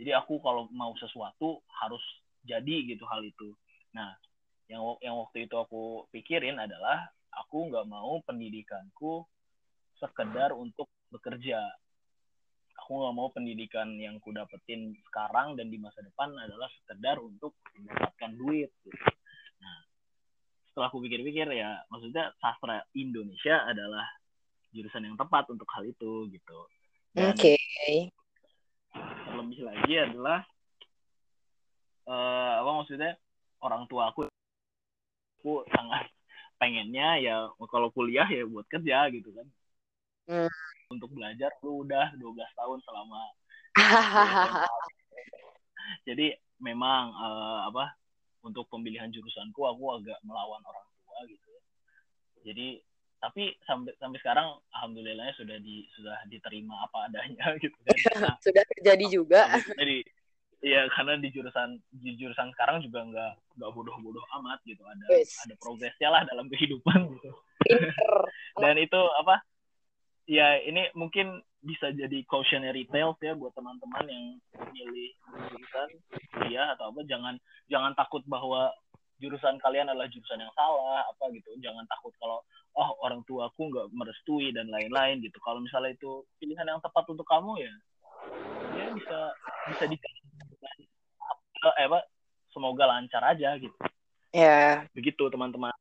jadi 0.00 0.16
aku 0.16 0.40
kalau 0.40 0.66
mau 0.72 0.96
sesuatu 0.96 1.60
harus 1.84 2.02
jadi 2.48 2.88
gitu 2.88 3.04
hal 3.04 3.20
itu. 3.20 3.52
Nah 3.92 4.16
yang 4.70 4.96
yang 5.04 5.18
waktu 5.18 5.44
itu 5.44 5.56
aku 5.58 6.08
pikirin 6.14 6.56
adalah 6.56 7.10
aku 7.34 7.68
nggak 7.68 7.86
mau 7.90 8.22
pendidikanku 8.24 9.26
sekedar 10.00 10.56
untuk 10.56 10.88
bekerja 11.12 11.60
aku 12.80 12.90
nggak 13.06 13.14
mau 13.14 13.28
pendidikan 13.30 13.94
yang 14.00 14.18
ku 14.18 14.34
dapetin 14.34 14.96
sekarang 15.06 15.54
dan 15.54 15.68
di 15.68 15.78
masa 15.78 16.02
depan 16.02 16.32
adalah 16.34 16.66
sekedar 16.80 17.22
untuk 17.22 17.54
mendapatkan 17.78 18.32
duit 18.34 18.72
gitu. 18.82 18.98
nah 19.62 19.76
setelah 20.72 20.88
aku 20.88 20.98
pikir-pikir 21.04 21.46
ya 21.54 21.84
maksudnya 21.92 22.32
sastra 22.40 22.82
Indonesia 22.96 23.62
adalah 23.68 24.08
jurusan 24.74 25.06
yang 25.06 25.14
tepat 25.14 25.46
untuk 25.52 25.68
hal 25.70 25.86
itu 25.86 26.26
gitu 26.32 26.58
oke 27.14 27.36
okay. 27.36 28.10
terlebih 29.28 29.60
lagi 29.62 29.94
adalah 30.00 30.40
uh, 32.10 32.52
apa 32.64 32.70
maksudnya 32.82 33.12
orang 33.60 33.84
tua 33.86 34.10
aku 34.10 34.26
aku 35.40 35.62
sangat 35.70 36.10
pengennya 36.58 37.22
ya 37.22 37.36
kalau 37.70 37.88
kuliah 37.94 38.26
ya 38.26 38.44
buat 38.44 38.66
kerja 38.68 39.08
gitu 39.14 39.32
kan 39.32 39.46
hmm. 40.28 40.50
untuk 40.92 41.10
belajar 41.14 41.54
lu 41.62 41.86
udah 41.86 42.12
12 42.18 42.58
tahun 42.58 42.78
selama 42.84 43.22
jadi 46.08 46.36
memang 46.60 47.14
uh, 47.16 47.60
apa 47.70 47.96
untuk 48.44 48.68
pemilihan 48.68 49.08
jurusanku 49.12 49.60
aku 49.64 50.00
agak 50.00 50.18
melawan 50.26 50.60
orang 50.64 50.86
tua 51.04 51.18
gitu 51.28 51.52
jadi 52.44 52.80
tapi 53.20 53.52
sampai 53.68 53.92
sampai 54.00 54.18
sekarang 54.24 54.48
alhamdulillahnya 54.72 55.36
sudah 55.36 55.60
di 55.60 55.84
sudah 55.92 56.16
diterima 56.32 56.88
apa 56.88 57.12
adanya 57.12 57.52
gitu 57.62 57.76
kan 57.84 57.96
sudah 58.46 58.64
terjadi 58.76 59.06
juga 59.08 59.42
jadi 59.76 60.04
Iya, 60.60 60.92
karena 60.92 61.16
di 61.16 61.32
jurusan 61.32 61.80
di 61.88 62.20
jurusan 62.20 62.52
sekarang 62.52 62.84
juga 62.84 63.00
nggak 63.00 63.32
nggak 63.56 63.70
bodoh-bodoh 63.72 64.20
amat 64.40 64.60
gitu. 64.68 64.84
Ada 64.84 65.08
yes. 65.08 65.40
ada 65.48 65.56
progresnya 65.56 66.12
lah 66.12 66.22
dalam 66.28 66.52
kehidupan 66.52 67.16
gitu. 67.16 67.32
Dan 68.60 68.76
itu 68.76 69.00
apa? 69.24 69.40
Ya 70.30 70.62
ini 70.62 70.86
mungkin 70.94 71.42
bisa 71.58 71.90
jadi 71.90 72.22
cautionary 72.30 72.86
tales 72.86 73.18
ya 73.18 73.34
buat 73.34 73.50
teman-teman 73.58 74.06
yang 74.06 74.24
milih 74.70 75.10
jurusan 75.50 75.88
kuliah 76.38 76.70
atau 76.78 76.94
apa. 76.94 77.02
Jangan 77.10 77.34
jangan 77.66 77.92
takut 77.98 78.22
bahwa 78.30 78.70
jurusan 79.18 79.58
kalian 79.58 79.90
adalah 79.90 80.06
jurusan 80.06 80.38
yang 80.38 80.54
salah 80.54 81.02
apa 81.10 81.34
gitu. 81.34 81.50
Jangan 81.58 81.82
takut 81.90 82.14
kalau 82.22 82.38
oh 82.78 82.90
orang 83.02 83.26
tua 83.26 83.50
aku 83.50 83.66
nggak 83.74 83.90
merestui 83.90 84.54
dan 84.54 84.70
lain-lain 84.70 85.18
gitu. 85.18 85.36
Kalau 85.42 85.58
misalnya 85.58 85.98
itu 85.98 86.22
pilihan 86.38 86.64
yang 86.64 86.80
tepat 86.80 87.04
untuk 87.10 87.26
kamu 87.26 87.66
ya 87.66 87.74
ya 88.70 88.86
bisa 88.94 89.18
bisa 89.74 89.84
di 89.90 89.96
eh, 89.98 91.86
apa 91.90 92.06
semoga 92.54 92.86
lancar 92.86 93.34
aja 93.34 93.58
gitu. 93.58 93.74
Ya. 94.30 94.46
Yeah. 94.46 94.74
begitu 94.94 95.26
teman-teman. 95.26 95.74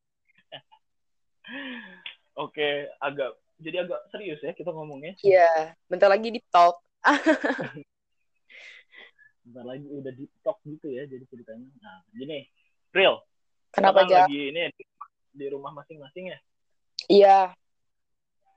Oke 2.49 2.89
agak 2.97 3.37
jadi 3.59 3.83
agak 3.85 4.01
serius 4.09 4.39
ya 4.39 4.55
kita 4.55 4.71
ngomongnya. 4.71 5.13
Iya, 5.19 5.75
bentar 5.91 6.07
lagi 6.07 6.31
deep 6.31 6.47
talk. 6.49 6.79
bentar 9.43 9.65
lagi 9.67 9.87
udah 9.87 10.11
deep 10.15 10.31
talk 10.41 10.57
gitu 10.63 10.87
ya 10.87 11.03
jadi 11.05 11.23
ceritanya. 11.27 11.67
Nah, 11.83 12.01
gini, 12.15 12.47
real. 12.95 13.19
Kenapa 13.75 14.07
aja? 14.07 14.25
Lagi 14.25 14.55
ini 14.55 14.71
di 15.35 15.45
rumah 15.51 15.75
masing-masing 15.75 16.33
ya? 16.33 16.39
Iya. 17.11 17.39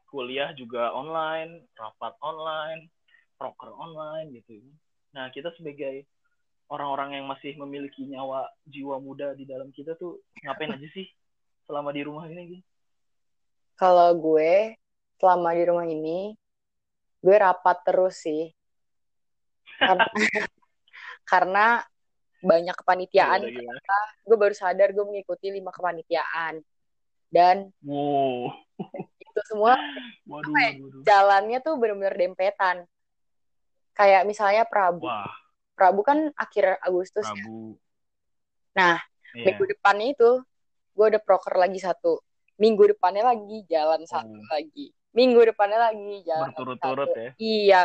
Kuliah 0.08 0.52
juga 0.54 0.92
online, 0.92 1.66
rapat 1.74 2.14
online, 2.20 2.88
proker 3.36 3.72
online 3.74 4.32
gitu. 4.38 4.60
Nah, 5.12 5.28
kita 5.32 5.52
sebagai 5.56 6.06
orang-orang 6.72 7.20
yang 7.20 7.26
masih 7.28 7.52
memiliki 7.60 8.08
nyawa 8.08 8.48
jiwa 8.64 8.96
muda 9.00 9.36
di 9.36 9.44
dalam 9.44 9.68
kita 9.72 9.96
tuh 10.00 10.24
ngapain 10.40 10.72
aja 10.72 10.88
sih 10.92 11.04
selama 11.68 11.92
di 11.92 12.00
rumah 12.04 12.24
ini 12.28 12.56
gitu? 12.56 12.64
Kalau 13.76 14.12
gue 14.16 14.76
selama 15.22 15.54
di 15.54 15.62
rumah 15.70 15.86
ini 15.86 16.34
gue 17.22 17.36
rapat 17.38 17.78
terus 17.86 18.18
sih 18.26 18.50
karena 19.78 20.10
karena 21.30 21.66
banyak 22.42 22.74
kepanitiaan 22.74 23.46
gue 24.26 24.36
baru 24.36 24.50
sadar 24.50 24.90
gue 24.90 25.06
mengikuti 25.06 25.54
lima 25.54 25.70
kepanitiaan 25.70 26.58
dan 27.30 27.70
wow. 27.86 28.50
itu 29.22 29.40
semua 29.46 29.78
waduh, 30.26 30.50
ya, 30.58 30.74
waduh. 30.82 31.02
jalannya 31.06 31.58
tuh 31.62 31.78
benar-benar 31.78 32.18
dempetan 32.18 32.76
kayak 33.94 34.26
misalnya 34.26 34.66
Prabu 34.66 35.06
Wah. 35.06 35.30
Prabu 35.78 36.02
kan 36.02 36.34
akhir 36.34 36.82
Agustus 36.82 37.22
ya. 37.22 37.30
Prabu. 37.30 37.78
nah 38.74 38.98
yeah. 39.38 39.46
minggu 39.46 39.70
depannya 39.70 40.18
itu 40.18 40.42
gue 40.98 41.06
udah 41.14 41.22
proker 41.22 41.54
lagi 41.54 41.78
satu 41.78 42.18
minggu 42.58 42.90
depannya 42.90 43.22
lagi 43.22 43.62
jalan 43.70 44.02
satu 44.02 44.34
oh. 44.34 44.50
lagi 44.50 44.90
minggu 45.12 45.40
depannya 45.52 45.78
lagi 45.92 46.24
jalan 46.24 46.48
berturut-turut 46.50 47.08
ya 47.12 47.30
iya 47.38 47.82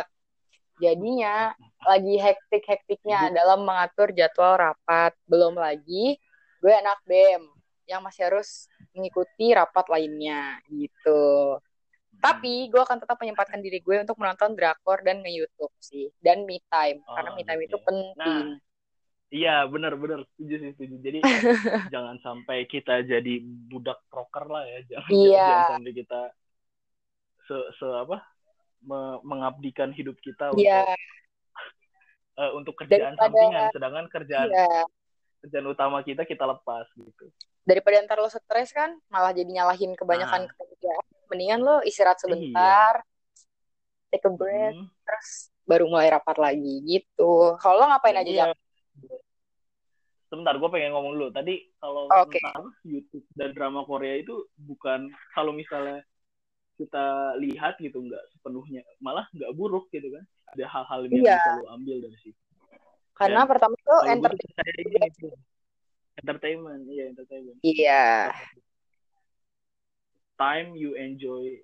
jadinya 0.78 1.52
lagi 1.84 2.14
hektik-hektiknya 2.16 3.34
dalam 3.34 3.66
mengatur 3.66 4.14
jadwal 4.14 4.56
rapat 4.56 5.12
belum 5.26 5.58
lagi 5.58 6.16
gue 6.58 6.72
anak 6.74 6.98
bem 7.04 7.42
yang 7.88 8.00
masih 8.04 8.28
harus 8.28 8.66
mengikuti 8.92 9.52
rapat 9.54 9.86
lainnya 9.88 10.58
gitu 10.72 11.58
tapi 12.18 12.66
gue 12.66 12.82
akan 12.82 12.98
tetap 12.98 13.14
menyempatkan 13.22 13.62
diri 13.62 13.78
gue 13.78 14.02
untuk 14.02 14.18
menonton 14.18 14.58
drakor 14.58 15.06
dan 15.06 15.22
nge-youtube 15.22 15.74
sih 15.78 16.10
dan 16.18 16.42
me 16.42 16.58
time 16.66 16.98
oh, 17.06 17.14
karena 17.14 17.30
me 17.34 17.42
time 17.46 17.62
gitu. 17.62 17.78
itu 17.78 17.78
penting 17.86 18.14
nah, 18.18 18.58
Iya 19.28 19.68
benar-benar 19.68 20.24
setuju 20.24 20.54
sih 20.56 20.70
setuju. 20.72 20.94
Jadi 21.04 21.18
jangan 21.92 22.16
sampai 22.24 22.64
kita 22.64 23.04
jadi 23.04 23.44
budak 23.44 24.00
proker 24.08 24.48
lah 24.48 24.64
ya. 24.64 24.78
Jangan, 24.88 25.10
iya. 25.12 25.36
jangan 25.36 25.64
sampai 25.76 25.92
kita 25.92 26.20
se, 27.48 27.56
se 27.80 27.86
apa 27.88 28.20
me, 28.84 29.00
mengabdikan 29.24 29.90
hidup 29.96 30.20
kita 30.20 30.52
yeah. 30.60 30.84
untuk 30.84 32.38
uh, 32.38 32.52
untuk 32.58 32.74
kerjaan 32.84 33.16
daripada, 33.16 33.24
sampingan 33.24 33.68
sedangkan 33.72 34.06
kerjaan 34.12 34.48
yeah. 34.52 34.84
kerjaan 35.42 35.66
utama 35.66 36.04
kita 36.04 36.22
kita 36.28 36.44
lepas 36.44 36.86
gitu 36.94 37.32
daripada 37.64 38.04
ntar 38.04 38.20
lo 38.20 38.28
stres 38.28 38.72
kan 38.72 38.96
malah 39.08 39.32
jadi 39.32 39.48
nyalahin 39.48 39.92
kebanyakan 39.96 40.48
nah. 40.48 40.52
kerjaan 40.52 41.04
mendingan 41.28 41.60
lo 41.60 41.76
istirahat 41.84 42.20
sebentar 42.20 43.00
iya. 43.00 44.08
take 44.12 44.24
a 44.24 44.32
breath 44.32 44.76
hmm. 44.76 44.88
terus 45.04 45.28
baru 45.68 45.84
mulai 45.84 46.08
rapat 46.08 46.36
lagi 46.40 46.80
gitu 46.88 47.56
kalau 47.60 47.84
lo 47.84 47.92
ngapain 47.92 48.16
aja 48.16 48.30
iya. 48.32 48.46
sebentar 50.32 50.56
gue 50.56 50.68
pengen 50.72 50.96
ngomong 50.96 51.12
dulu 51.12 51.28
tadi 51.28 51.60
kalau 51.76 52.08
okay. 52.08 52.40
tentang 52.40 52.72
YouTube 52.88 53.26
dan 53.36 53.52
drama 53.52 53.84
Korea 53.84 54.16
itu 54.16 54.48
bukan 54.56 55.12
kalau 55.36 55.52
misalnya 55.52 56.00
kita 56.78 57.34
lihat 57.42 57.74
gitu 57.82 57.98
nggak 57.98 58.22
sepenuhnya 58.38 58.86
malah 59.02 59.26
nggak 59.34 59.50
buruk 59.58 59.90
gitu 59.90 60.08
kan. 60.14 60.24
Ada 60.54 60.64
hal-hal 60.70 61.00
yang 61.10 61.12
iya. 61.20 61.36
bisa 61.36 61.50
lo 61.58 61.66
ambil 61.74 61.96
dari 62.06 62.18
situ. 62.22 62.40
Karena 63.18 63.42
Dan 63.42 63.50
pertama 63.50 63.74
tuh 63.82 64.00
entertainment 64.06 65.14
entertainment 66.18 66.82
iya 66.86 67.04
entertainment. 67.10 67.58
Iya. 67.66 68.06
Time 70.38 70.78
you 70.78 70.94
enjoy 70.94 71.58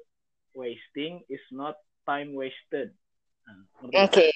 wasting 0.59 1.23
is 1.31 1.43
not 1.55 1.79
time 2.03 2.35
wasted. 2.35 2.91
Nah, 3.47 3.63
oke. 3.87 3.95
Okay. 4.11 4.35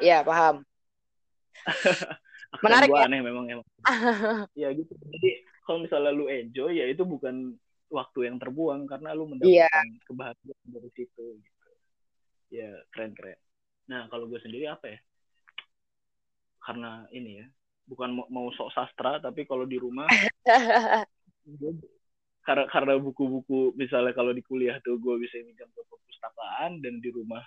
iya 0.00 0.24
paham. 0.24 0.64
Menarik 2.64 2.88
ya. 2.88 3.04
aneh 3.04 3.20
memang 3.20 3.44
emang. 3.48 3.66
Ya 4.60 4.72
gitu. 4.72 4.92
Jadi 4.96 5.30
kalau 5.68 5.84
misalnya 5.84 6.16
lu 6.16 6.32
enjoy 6.32 6.72
ya 6.80 6.88
itu 6.88 7.04
bukan 7.04 7.60
waktu 7.88 8.28
yang 8.28 8.36
terbuang 8.36 8.84
karena 8.88 9.16
lu 9.16 9.28
mendapatkan 9.32 9.88
kebahagiaan 10.04 10.68
dari 10.68 10.90
situ 10.92 11.24
gitu. 11.40 11.68
Ya, 12.48 12.70
keren 12.92 13.12
keren. 13.12 13.36
Nah, 13.88 14.08
kalau 14.12 14.28
gue 14.28 14.40
sendiri 14.40 14.68
apa 14.68 14.92
ya? 14.92 14.98
Karena 16.64 17.08
ini 17.12 17.40
ya, 17.40 17.46
bukan 17.88 18.08
mau, 18.12 18.26
mau 18.28 18.46
sok 18.52 18.72
sastra 18.76 19.16
tapi 19.20 19.48
kalau 19.48 19.64
di 19.64 19.80
rumah 19.80 20.04
gue- 21.60 21.80
karena 22.44 22.64
karena 22.68 22.96
buku-buku 22.96 23.76
misalnya 23.76 24.12
kalau 24.16 24.32
di 24.32 24.40
kuliah 24.40 24.80
tuh 24.80 24.96
gue 24.96 25.20
bisa 25.20 25.36
minjam 25.44 25.68
ke 25.72 25.80
perpustakaan 25.84 26.80
dan 26.80 27.00
di 27.00 27.12
rumah 27.12 27.44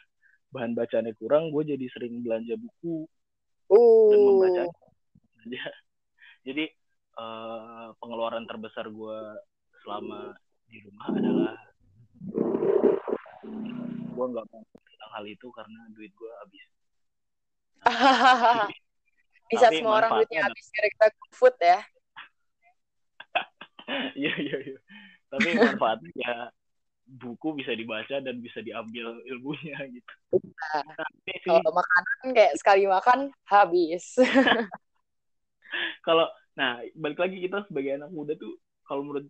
bahan 0.52 0.76
bacanya 0.76 1.16
kurang, 1.16 1.50
gue 1.50 1.64
jadi 1.74 1.86
sering 1.96 2.22
belanja 2.22 2.60
buku 2.60 3.08
dan 4.12 4.20
membaca 4.20 4.62
uh, 4.68 5.42
aja. 5.48 5.64
Jadi 6.48 6.66
eh, 7.16 7.88
pengeluaran 8.02 8.44
terbesar 8.50 8.92
gue 8.92 9.20
selama 9.82 10.38
di 10.70 10.78
rumah 10.86 11.08
adalah 11.12 11.54
gue 14.12 14.26
nggak 14.32 14.46
mau 14.54 14.64
tentang 14.86 15.12
hal 15.18 15.26
itu 15.26 15.48
karena 15.52 15.80
duit 15.98 16.12
gue 16.14 16.32
habis. 16.46 16.66
bisa 19.52 19.68
Tapi 19.68 19.84
semua 19.84 20.00
orang 20.00 20.12
duitnya 20.22 20.48
habis 20.48 20.66
gara-gara 20.72 21.10
food 21.34 21.56
ya. 21.60 21.80
Iya 24.16 24.32
iya 24.40 24.58
iya. 24.72 24.80
Tapi 25.28 25.52
manfaatnya 25.52 26.16
ya 26.16 26.36
buku 27.12 27.60
bisa 27.60 27.76
dibaca 27.76 28.24
dan 28.24 28.40
bisa 28.40 28.64
diambil 28.64 29.20
ilmunya 29.28 29.76
gitu. 29.92 30.14
Nah, 30.32 31.04
sih 31.28 31.44
Kalau 31.44 31.72
makanan 31.76 32.32
kayak 32.32 32.56
sekali 32.56 32.88
makan 32.88 33.36
habis. 33.44 34.16
kalau 36.08 36.28
nah 36.56 36.80
balik 36.96 37.20
lagi 37.20 37.44
kita 37.44 37.64
sebagai 37.68 38.00
anak 38.00 38.12
muda 38.12 38.36
tuh 38.36 38.60
kalau 38.84 39.08
menurut 39.08 39.28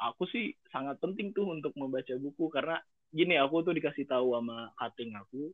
aku 0.00 0.24
sih 0.32 0.54
sangat 0.72 0.96
penting 1.04 1.32
tuh 1.36 1.46
untuk 1.52 1.72
membaca 1.76 2.14
buku. 2.16 2.48
Karena 2.52 2.76
gini 3.12 3.36
aku 3.36 3.62
tuh 3.66 3.74
dikasih 3.76 4.06
tahu 4.08 4.34
sama 4.36 4.72
cutting 4.80 5.12
aku 5.16 5.52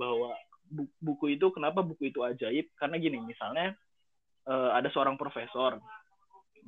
bahwa 0.00 0.34
bu- 0.68 0.92
buku 1.02 1.38
itu 1.38 1.46
kenapa 1.54 1.80
buku 1.86 2.10
itu 2.12 2.20
ajaib? 2.26 2.66
Karena 2.80 2.96
gini 3.00 3.18
misalnya 3.22 3.72
eh, 4.48 4.70
ada 4.78 4.88
seorang 4.92 5.16
profesor. 5.20 5.78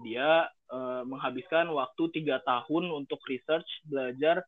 Dia 0.07 0.47
eh, 0.71 1.03
menghabiskan 1.05 1.69
waktu 1.75 2.03
tiga 2.15 2.39
tahun 2.47 2.91
untuk 2.95 3.19
research 3.27 3.69
belajar 3.89 4.43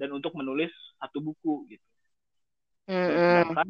dan 0.00 0.10
untuk 0.16 0.32
menulis 0.34 0.72
satu 1.00 1.20
buku 1.22 1.68
gitu. 1.70 1.86
Mm-mm. 2.84 3.16
sedangkan 3.16 3.68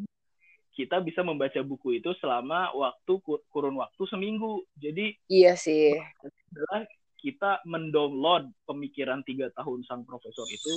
kita 0.75 0.99
bisa 0.99 1.23
membaca 1.23 1.59
buku 1.63 2.03
itu 2.03 2.11
selama 2.19 2.71
waktu 2.75 3.13
kur- 3.23 3.43
kurun 3.51 3.79
waktu 3.79 4.03
seminggu. 4.11 4.63
Jadi 4.75 5.15
Iya 5.31 5.55
sih. 5.55 5.95
adalah 6.51 6.83
kita 7.25 7.57
mendownload 7.65 8.53
pemikiran 8.69 9.25
tiga 9.25 9.49
tahun 9.57 9.81
sang 9.89 10.05
profesor 10.05 10.45
itu 10.45 10.75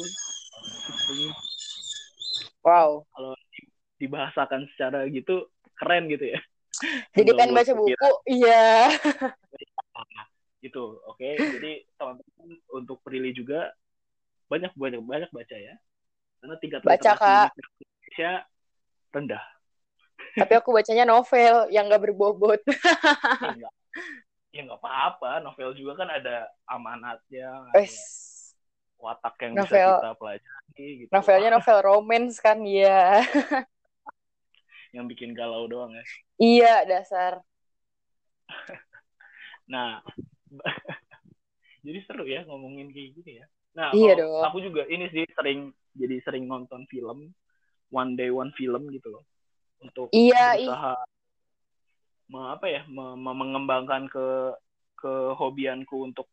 Wow. 2.64 3.04
kalau 3.12 3.36
dibahasakan 4.00 4.64
secara 4.72 5.04
gitu 5.12 5.44
keren 5.76 6.08
gitu 6.08 6.32
ya 6.32 6.40
Jadi 7.18 7.30
pengen 7.34 7.52
baca 7.58 7.72
buku, 7.74 8.10
iya. 8.24 8.88
gitu 10.64 10.98
oke 11.06 11.28
jadi 11.38 11.86
teman-teman 11.94 12.48
untuk 12.74 12.98
Prilly 13.06 13.30
juga 13.30 13.70
banyak 14.50 14.74
banyak 14.74 14.98
banyak 15.04 15.30
baca 15.30 15.56
ya 15.56 15.76
karena 16.42 16.54
tingkat 16.58 16.80
Baca, 16.82 17.12
Kak. 17.14 17.50
Indonesia 17.54 18.32
rendah 19.14 19.44
Tapi 20.34 20.52
aku 20.54 20.70
bacanya 20.74 21.02
novel 21.06 21.66
yang 21.70 21.90
gak 21.90 22.02
berbobot. 22.02 22.58
ya 23.42 23.54
nggak 23.54 23.74
ya 24.48 24.64
nggak 24.64 24.80
apa-apa 24.80 25.44
novel 25.44 25.76
juga 25.76 26.04
kan 26.04 26.08
ada 26.08 26.48
amanatnya 26.64 27.48
ada 27.68 27.84
Wes. 27.84 28.54
watak 28.96 29.36
yang 29.44 29.52
Novel- 29.54 29.76
bisa 29.76 29.96
kita 30.00 30.10
pelajari 30.16 30.86
gitu 31.04 31.10
Novelnya 31.12 31.50
novel 31.54 31.78
romance 31.84 32.36
kan, 32.40 32.58
iya. 32.64 33.20
yang 34.96 35.04
bikin 35.04 35.36
galau 35.36 35.68
doang 35.68 35.92
ya 35.92 36.04
Iya, 36.40 36.74
dasar. 36.88 37.32
Nah, 39.68 40.00
jadi 41.86 41.98
seru 42.08 42.24
ya 42.24 42.40
ngomongin 42.48 42.88
kayak 42.88 43.10
gini 43.20 43.32
ya. 43.44 43.46
Nah, 43.76 43.92
Iya 43.92 44.12
dong. 44.16 44.40
aku 44.48 44.64
juga 44.64 44.88
ini 44.88 45.12
sih 45.12 45.28
sering 45.36 45.70
jadi 45.92 46.16
sering 46.24 46.48
nonton 46.48 46.88
film, 46.88 47.30
one 47.92 48.16
day 48.16 48.32
one 48.32 48.48
film 48.56 48.88
gitu 48.88 49.12
loh, 49.12 49.24
untuk 49.84 50.08
Iya, 50.08 50.56
ih. 50.56 50.64
berusaha 50.64 50.94
me- 52.32 52.50
apa 52.54 52.66
ya, 52.68 52.80
me- 52.88 53.16
me- 53.16 53.36
mengembangkan 53.36 54.08
ke 54.08 54.26
kehobianku 54.98 55.96
untuk 56.08 56.26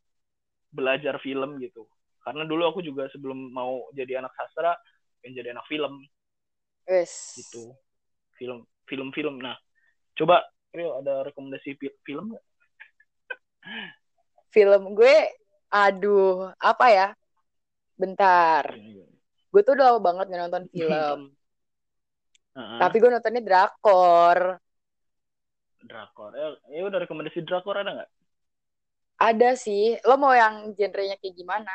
belajar 0.73 1.15
film 1.23 1.57
gitu. 1.61 1.87
Karena 2.25 2.43
dulu 2.43 2.63
aku 2.67 2.79
juga 2.81 3.05
sebelum 3.13 3.53
mau 3.53 3.85
jadi 3.93 4.19
anak 4.19 4.33
sastra, 4.33 4.73
pengen 5.21 5.39
jadi 5.39 5.49
anak 5.53 5.65
film 5.69 6.01
Wes. 6.89 7.37
gitu, 7.37 7.71
film 8.37 8.65
film-film. 8.89 9.41
Nah, 9.41 9.55
coba 10.17 10.41
Rio 10.75 10.99
ada 10.99 11.23
rekomendasi 11.25 11.77
fi- 11.79 11.97
film 12.03 12.33
nggak? 12.35 12.45
Film 14.51 14.95
gue, 14.95 15.15
aduh, 15.71 16.51
apa 16.59 16.85
ya? 16.91 17.07
Bentar. 17.95 18.75
Gue 19.51 19.61
tuh 19.63 19.75
udah 19.79 19.95
lama 19.95 20.01
banget 20.03 20.25
gak 20.31 20.41
nonton 20.47 20.63
film. 20.71 21.19
Heeh. 22.55 22.79
Tapi 22.79 22.95
gue 22.99 23.09
nontonnya 23.11 23.41
drakor. 23.43 24.59
Drakor. 25.85 26.33
Eh, 26.33 26.53
ya 26.75 26.81
udah 26.85 26.99
rekomendasi 27.05 27.45
drakor 27.45 27.77
ada 27.79 28.01
nggak? 28.01 28.11
Ada 29.21 29.49
sih. 29.55 29.95
Lo 30.03 30.19
mau 30.19 30.33
yang 30.35 30.75
genrenya 30.75 31.15
kayak 31.21 31.35
gimana? 31.37 31.71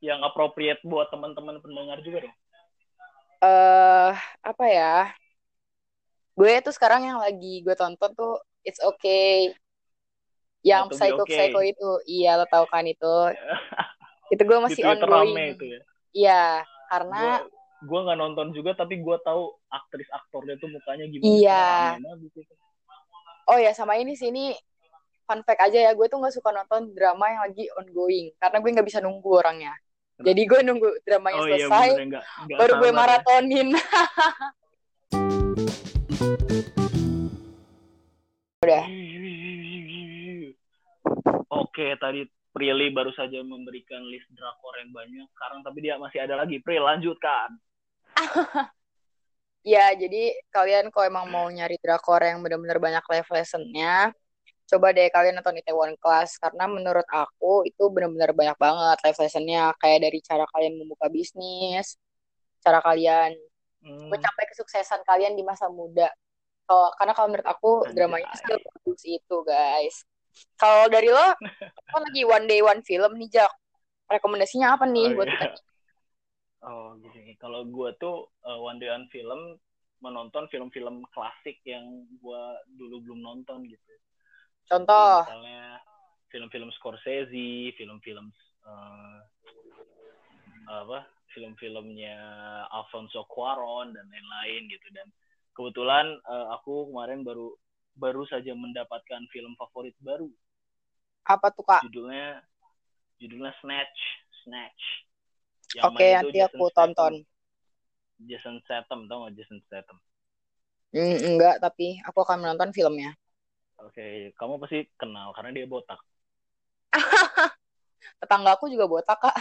Yang 0.00 0.20
appropriate 0.24 0.80
buat 0.86 1.10
teman-teman 1.10 1.60
pendengar 1.60 1.98
juga 2.04 2.28
dong. 2.28 2.36
eh 3.40 4.12
apa 4.44 4.64
ya? 4.68 4.96
Gue 6.36 6.60
tuh 6.60 6.72
sekarang 6.76 7.08
yang 7.08 7.18
lagi 7.20 7.64
gue 7.64 7.72
tonton 7.72 8.12
tuh 8.12 8.36
It's 8.64 8.80
Okay. 8.80 9.56
Yang 10.60 10.92
Not 10.92 10.96
Psycho 11.00 11.24
okay. 11.24 11.36
Psycho 11.48 11.60
itu. 11.64 11.90
Iya, 12.04 12.36
lo 12.36 12.44
tau 12.44 12.68
kan 12.68 12.84
itu. 12.84 13.16
Itu 14.32 14.42
gue 14.44 14.58
masih 14.60 14.84
ongoing. 14.84 15.56
ya. 15.56 15.80
Iya, 16.12 16.44
karena 16.92 17.40
Gua 17.40 17.59
gua 17.86 18.00
nggak 18.08 18.18
nonton 18.20 18.52
juga 18.52 18.76
tapi 18.76 19.00
gua 19.00 19.16
tahu 19.24 19.54
aktris 19.72 20.08
aktornya 20.12 20.56
tuh 20.60 20.68
mukanya 20.68 21.06
gimana. 21.08 21.28
Iya. 21.28 21.66
Gitu. 22.20 22.40
oh 23.50 23.58
ya 23.58 23.74
sama 23.74 23.98
ini 23.98 24.14
sih 24.14 24.30
ini 24.30 24.54
fun 25.30 25.46
fact 25.46 25.62
aja 25.62 25.78
ya, 25.86 25.94
gue 25.94 26.10
tuh 26.10 26.18
nggak 26.18 26.34
suka 26.34 26.50
nonton 26.50 26.90
drama 26.90 27.30
yang 27.30 27.46
lagi 27.46 27.70
ongoing 27.78 28.34
karena 28.42 28.58
gue 28.58 28.70
nggak 28.74 28.88
bisa 28.90 28.98
nunggu 28.98 29.30
orangnya. 29.30 29.70
Jadi 30.20 30.42
gue 30.42 30.60
nunggu 30.66 30.90
dramanya 31.06 31.38
Oh 31.38 31.46
iya 31.46 31.70
selesai, 31.70 31.88
bener 31.94 32.06
nggak 32.10 32.24
nggak 32.50 32.58
baru 32.58 32.72
gue 32.82 32.90
ya. 32.90 32.98
maratonin. 32.98 33.68
Udah. 38.66 38.84
Oke, 41.48 41.96
tadi 41.96 42.26
Prilly 42.50 42.90
baru 42.90 43.14
saja 43.14 43.40
memberikan 43.46 44.02
list 44.10 44.26
drakor 44.34 44.74
yang 44.82 44.90
banyak. 44.90 45.24
Sekarang 45.32 45.62
tapi 45.62 45.78
dia 45.80 45.96
masih 45.96 46.26
ada 46.26 46.42
lagi. 46.42 46.58
Pri, 46.60 46.82
lanjutkan. 46.82 47.54
Ya, 49.60 49.92
jadi 49.92 50.32
kalian 50.54 50.88
kalau 50.88 51.04
emang 51.12 51.26
mau 51.28 51.44
nyari 51.52 51.76
drakor 51.84 52.20
yang 52.24 52.40
bener-bener 52.40 52.80
banyak 52.80 53.04
live 53.12 53.28
lessonnya, 53.36 54.08
coba 54.70 54.86
deh 54.96 55.08
kalian 55.12 55.36
nonton 55.36 55.60
Itaewon 55.60 55.94
Class 56.00 56.40
karena 56.40 56.64
menurut 56.70 57.04
aku 57.12 57.68
itu 57.68 57.82
bener-bener 57.92 58.32
banyak 58.32 58.56
banget 58.56 58.96
live 59.04 59.20
lessonnya 59.20 59.62
kayak 59.80 60.00
dari 60.08 60.18
cara 60.24 60.44
kalian 60.52 60.74
membuka 60.80 61.06
bisnis, 61.12 62.00
cara 62.64 62.80
kalian 62.84 63.36
Hmm, 63.82 64.12
mencapai 64.12 64.44
kesuksesan 64.52 65.02
kalian 65.08 65.34
di 65.38 65.44
masa 65.46 65.68
muda. 65.72 66.08
Kalau 66.68 66.88
karena 66.98 67.12
kalau 67.16 67.28
menurut 67.32 67.48
aku 67.48 67.70
Anjay. 67.84 67.94
dramanya 67.96 68.28
bagus 68.64 69.02
itu, 69.08 69.36
guys. 69.46 69.96
Kalau 70.60 70.86
dari 70.92 71.08
lo, 71.12 71.36
kan 71.92 72.00
lagi 72.06 72.22
one 72.26 72.46
day 72.50 72.60
one 72.64 72.82
film 72.86 73.12
nih, 73.20 73.28
Jak. 73.42 73.52
Rekomendasinya 74.10 74.76
apa 74.78 74.84
nih 74.88 75.06
Oh, 75.06 75.12
buat 75.16 75.28
iya. 75.28 75.34
kita? 75.34 75.46
Oh 76.60 76.92
gini, 77.00 77.40
kalau 77.40 77.64
gue 77.64 77.88
tuh 77.96 78.28
uh, 78.44 78.60
one 78.60 78.76
day 78.76 78.92
one 78.92 79.08
film 79.08 79.56
menonton 80.00 80.48
film-film 80.48 81.04
klasik 81.12 81.60
yang 81.64 82.04
gue 82.20 82.42
dulu 82.76 83.00
belum 83.04 83.20
nonton 83.20 83.64
gitu. 83.68 83.92
Contoh, 84.68 85.24
Misalnya 85.24 85.80
film-film 86.28 86.68
Scorsese, 86.76 87.72
film-film 87.76 88.32
uh, 88.64 89.18
apa, 90.68 91.08
film-filmnya 91.32 92.16
Alfonso 92.68 93.24
Cuarón 93.28 93.96
dan 93.96 94.04
lain-lain 94.08 94.68
gitu. 94.68 94.88
Dan 94.92 95.08
kebetulan 95.56 96.16
uh, 96.28 96.54
aku 96.60 96.92
kemarin 96.92 97.24
baru 97.24 97.56
baru 97.96 98.24
saja 98.28 98.52
mendapatkan 98.56 99.24
film 99.32 99.56
favorit 99.56 99.96
baru. 100.00 100.28
apa 101.24 101.52
tuh, 101.52 101.64
Kak? 101.64 101.84
Judulnya 101.88 102.40
judulnya 103.20 103.52
Snatch, 103.60 104.00
Snatch. 104.44 104.84
Oke, 105.78 105.94
main 105.94 106.18
nanti 106.18 106.38
aku 106.42 106.66
Jason 106.66 106.74
tonton. 106.74 107.12
Statham. 107.22 108.26
Jason 108.26 108.56
Statham, 108.66 109.00
tau 109.06 109.18
gak 109.28 109.34
Jason 109.38 109.58
Statham? 109.64 109.98
Hmm, 110.90 111.18
enggak, 111.22 111.62
tapi 111.62 112.02
aku 112.02 112.18
akan 112.26 112.42
menonton 112.42 112.74
filmnya. 112.74 113.14
Oke, 113.80 114.34
kamu 114.34 114.58
pasti 114.58 114.90
kenal 114.98 115.30
karena 115.32 115.54
dia 115.54 115.66
botak. 115.70 116.02
tetangga 118.20 118.56
aku 118.56 118.68
juga 118.68 118.84
botak 118.84 119.18
kak 119.20 119.36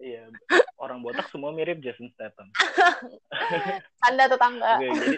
iya 0.00 0.28
orang 0.80 1.04
botak 1.04 1.28
semua 1.28 1.52
mirip 1.52 1.80
Jason 1.84 2.08
Statham 2.16 2.48
anda 4.08 4.24
tetangga 4.28 4.80
Oke, 4.80 4.88
jadi 4.88 5.16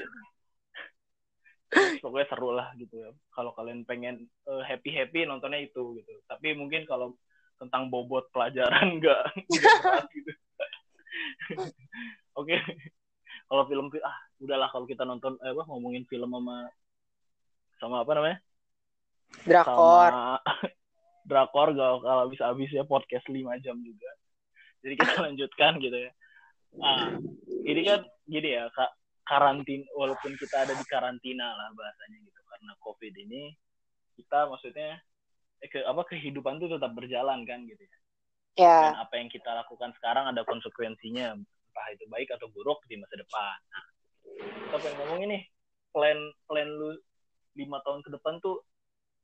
pokoknya 2.02 2.26
seru 2.28 2.50
lah 2.52 2.68
gitu 2.76 2.94
ya 3.00 3.11
kalau 3.33 3.55
kalian 3.57 3.87
pengen 3.87 4.28
happy 4.44 4.90
happy 4.92 5.24
nontonnya 5.24 5.62
itu 5.62 5.96
gitu 6.02 6.12
tapi 6.26 6.52
mungkin 6.59 6.85
kalau 6.85 7.14
tentang 7.62 7.87
bobot 7.87 8.27
pelajaran 8.35 8.90
nggak 8.98 9.22
nggak 9.46 9.75
berat 9.79 10.07
gitu. 10.11 10.33
Oke. 12.40 12.59
Kalau 13.46 13.62
film 13.68 13.87
ah 14.03 14.16
udahlah 14.42 14.68
kalau 14.72 14.88
kita 14.88 15.07
nonton 15.07 15.38
eh, 15.44 15.55
apa 15.55 15.62
ngomongin 15.70 16.03
film 16.11 16.35
sama 16.35 16.66
sama 17.79 18.03
apa 18.03 18.11
namanya? 18.18 18.38
Drakor. 19.46 20.11
Sama 20.11 20.40
drakor 21.29 21.68
gak 21.79 22.03
kalau 22.03 22.25
bisa 22.27 22.51
habis 22.51 22.70
ya 22.75 22.83
podcast 22.83 23.31
5 23.31 23.38
jam 23.62 23.79
juga. 23.79 24.11
Jadi 24.83 24.94
kita 24.98 25.14
lanjutkan 25.22 25.79
gitu 25.79 25.94
ya. 25.94 26.11
Nah 26.83 27.14
ini 27.62 27.81
kan 27.87 28.01
gini 28.27 28.59
ya 28.59 28.66
kak 28.75 28.90
karantin 29.22 29.87
walaupun 29.94 30.35
kita 30.35 30.66
ada 30.66 30.75
di 30.75 30.83
karantina 30.88 31.55
lah 31.55 31.70
bahasanya 31.77 32.18
gitu. 32.27 32.40
Karena 32.48 32.72
covid 32.83 33.14
ini 33.14 33.55
kita 34.18 34.51
maksudnya 34.51 34.98
ke 35.70 35.79
apa 35.87 36.03
kehidupan 36.11 36.59
tuh 36.59 36.70
tetap 36.75 36.90
berjalan 36.94 37.46
kan 37.46 37.62
gitu 37.66 37.83
ya. 37.83 37.98
Ya. 38.53 38.79
Dan 38.85 38.94
apa 39.01 39.14
yang 39.16 39.29
kita 39.33 39.48
lakukan 39.48 39.94
sekarang 39.96 40.29
ada 40.29 40.42
konsekuensinya 40.44 41.38
entah 41.38 41.87
itu 41.94 42.05
baik 42.11 42.29
atau 42.37 42.51
buruk 42.53 42.85
di 42.90 43.01
masa 43.01 43.16
depan. 43.16 43.57
Nah, 43.70 43.87
kita 44.68 44.77
pengen 44.83 44.96
ngomongin 45.01 45.29
nih 45.38 45.42
plan 45.92 46.18
plan 46.48 46.68
lu 46.68 46.96
lima 47.57 47.79
tahun 47.85 48.01
ke 48.05 48.11
depan 48.16 48.40
tuh 48.44 48.61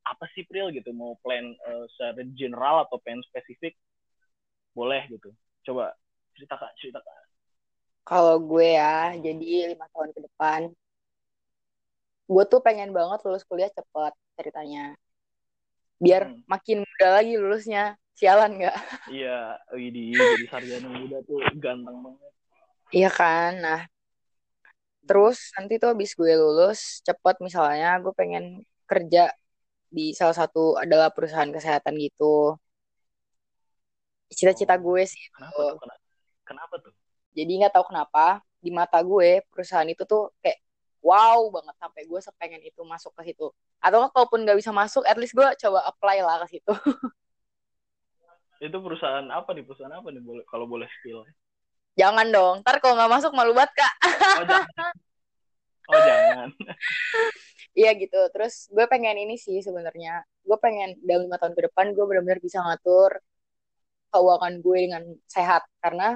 apa 0.07 0.25
sih 0.33 0.47
Pril 0.47 0.73
gitu? 0.73 0.89
Mau 0.95 1.19
plan 1.21 1.53
uh, 1.69 1.85
secara 1.93 2.25
general 2.33 2.87
atau 2.87 2.97
plan 3.03 3.21
spesifik? 3.29 3.77
Boleh 4.73 5.05
gitu. 5.11 5.29
Coba 5.67 5.93
cerita 6.33 6.57
kak 6.57 6.73
cerita 6.81 6.99
kak. 7.03 7.17
Kalau 8.07 8.41
gue 8.41 8.73
ya 8.73 9.13
jadi 9.13 9.75
lima 9.75 9.85
tahun 9.93 10.09
ke 10.15 10.25
depan 10.25 10.73
gue 12.29 12.43
tuh 12.45 12.61
pengen 12.61 12.93
banget 12.93 13.25
lulus 13.25 13.41
kuliah 13.41 13.73
cepet 13.73 14.13
ceritanya 14.37 14.93
biar 15.99 16.31
Hmm. 16.31 16.41
makin 16.47 16.77
muda 16.87 17.07
lagi 17.19 17.33
lulusnya. 17.35 17.83
Sialan 18.15 18.51
nggak? 18.59 18.75
Iya 19.15 19.55
Widi 19.71 20.11
jadi 20.11 20.45
sarjana 20.47 20.89
muda 20.91 21.17
tuh 21.23 21.39
ganteng 21.55 21.97
banget. 22.03 22.31
Iya 22.91 23.09
kan? 23.09 23.51
Nah 23.59 23.81
terus 25.03 25.49
nanti 25.57 25.81
tuh 25.81 25.89
habis 25.97 26.13
gue 26.13 26.33
lulus 26.37 27.01
cepet 27.01 27.41
misalnya 27.41 27.97
gue 27.97 28.13
pengen 28.13 28.61
kerja 28.85 29.33
di 29.89 30.13
salah 30.13 30.37
satu 30.37 30.77
adalah 30.77 31.09
perusahaan 31.09 31.49
kesehatan 31.49 31.97
gitu. 31.97 32.53
Cita-cita 34.29 34.77
Oh. 34.77 34.81
gue 34.85 35.03
sih 35.09 35.23
kenapa 35.33 35.57
tuh? 35.57 35.77
Kenapa, 35.81 35.97
kenapa 36.45 36.73
tuh? 36.77 36.93
Jadi 37.33 37.51
nggak 37.57 37.73
tahu 37.73 37.85
kenapa 37.89 38.25
di 38.59 38.69
mata 38.69 38.99
gue 39.01 39.41
perusahaan 39.49 39.87
itu 39.87 40.03
tuh 40.05 40.29
kayak 40.43 40.59
wow 40.99 41.47
banget 41.51 41.75
sampai 41.79 42.01
gue 42.05 42.19
sepengen 42.19 42.61
itu 42.63 42.81
masuk 42.83 43.11
ke 43.15 43.31
situ. 43.31 43.47
Atau 43.79 44.07
kalaupun 44.11 44.43
nggak 44.43 44.59
bisa 44.59 44.71
masuk 44.75 45.03
at 45.07 45.15
least 45.15 45.35
gue 45.35 45.47
coba 45.67 45.79
apply 45.87 46.23
lah 46.23 46.43
ke 46.45 46.59
situ. 46.59 46.73
Itu 48.59 48.75
perusahaan 48.83 49.23
apa 49.31 49.55
nih? 49.55 49.63
Perusahaan 49.63 49.95
apa 49.95 50.11
nih? 50.11 50.19
Boleh 50.19 50.43
kalau 50.51 50.67
boleh 50.67 50.83
spill. 50.99 51.23
Jangan 51.95 52.27
dong 52.31 52.55
ntar 52.63 52.83
kalau 52.83 52.99
nggak 52.99 53.11
masuk 53.11 53.31
malu 53.31 53.55
banget 53.55 53.71
kak. 53.75 53.93
Oh 54.39 54.45
jangan. 54.45 54.93
Oh 55.89 55.97
jangan. 56.05 56.53
Iya 57.73 57.97
gitu 57.97 58.21
terus 58.29 58.69
gue 58.69 58.85
pengen 58.85 59.17
ini 59.25 59.41
sih 59.41 59.57
sebenarnya. 59.57 60.21
Gue 60.45 60.53
pengen 60.61 60.93
dalam 61.01 61.25
lima 61.25 61.41
tahun 61.41 61.57
ke 61.57 61.65
depan 61.65 61.97
gue 61.97 62.05
benar-benar 62.05 62.37
bisa 62.37 62.61
ngatur 62.61 63.17
keuangan 64.13 64.53
gue 64.61 64.77
dengan 64.85 65.03
sehat. 65.25 65.65
Karena 65.81 66.13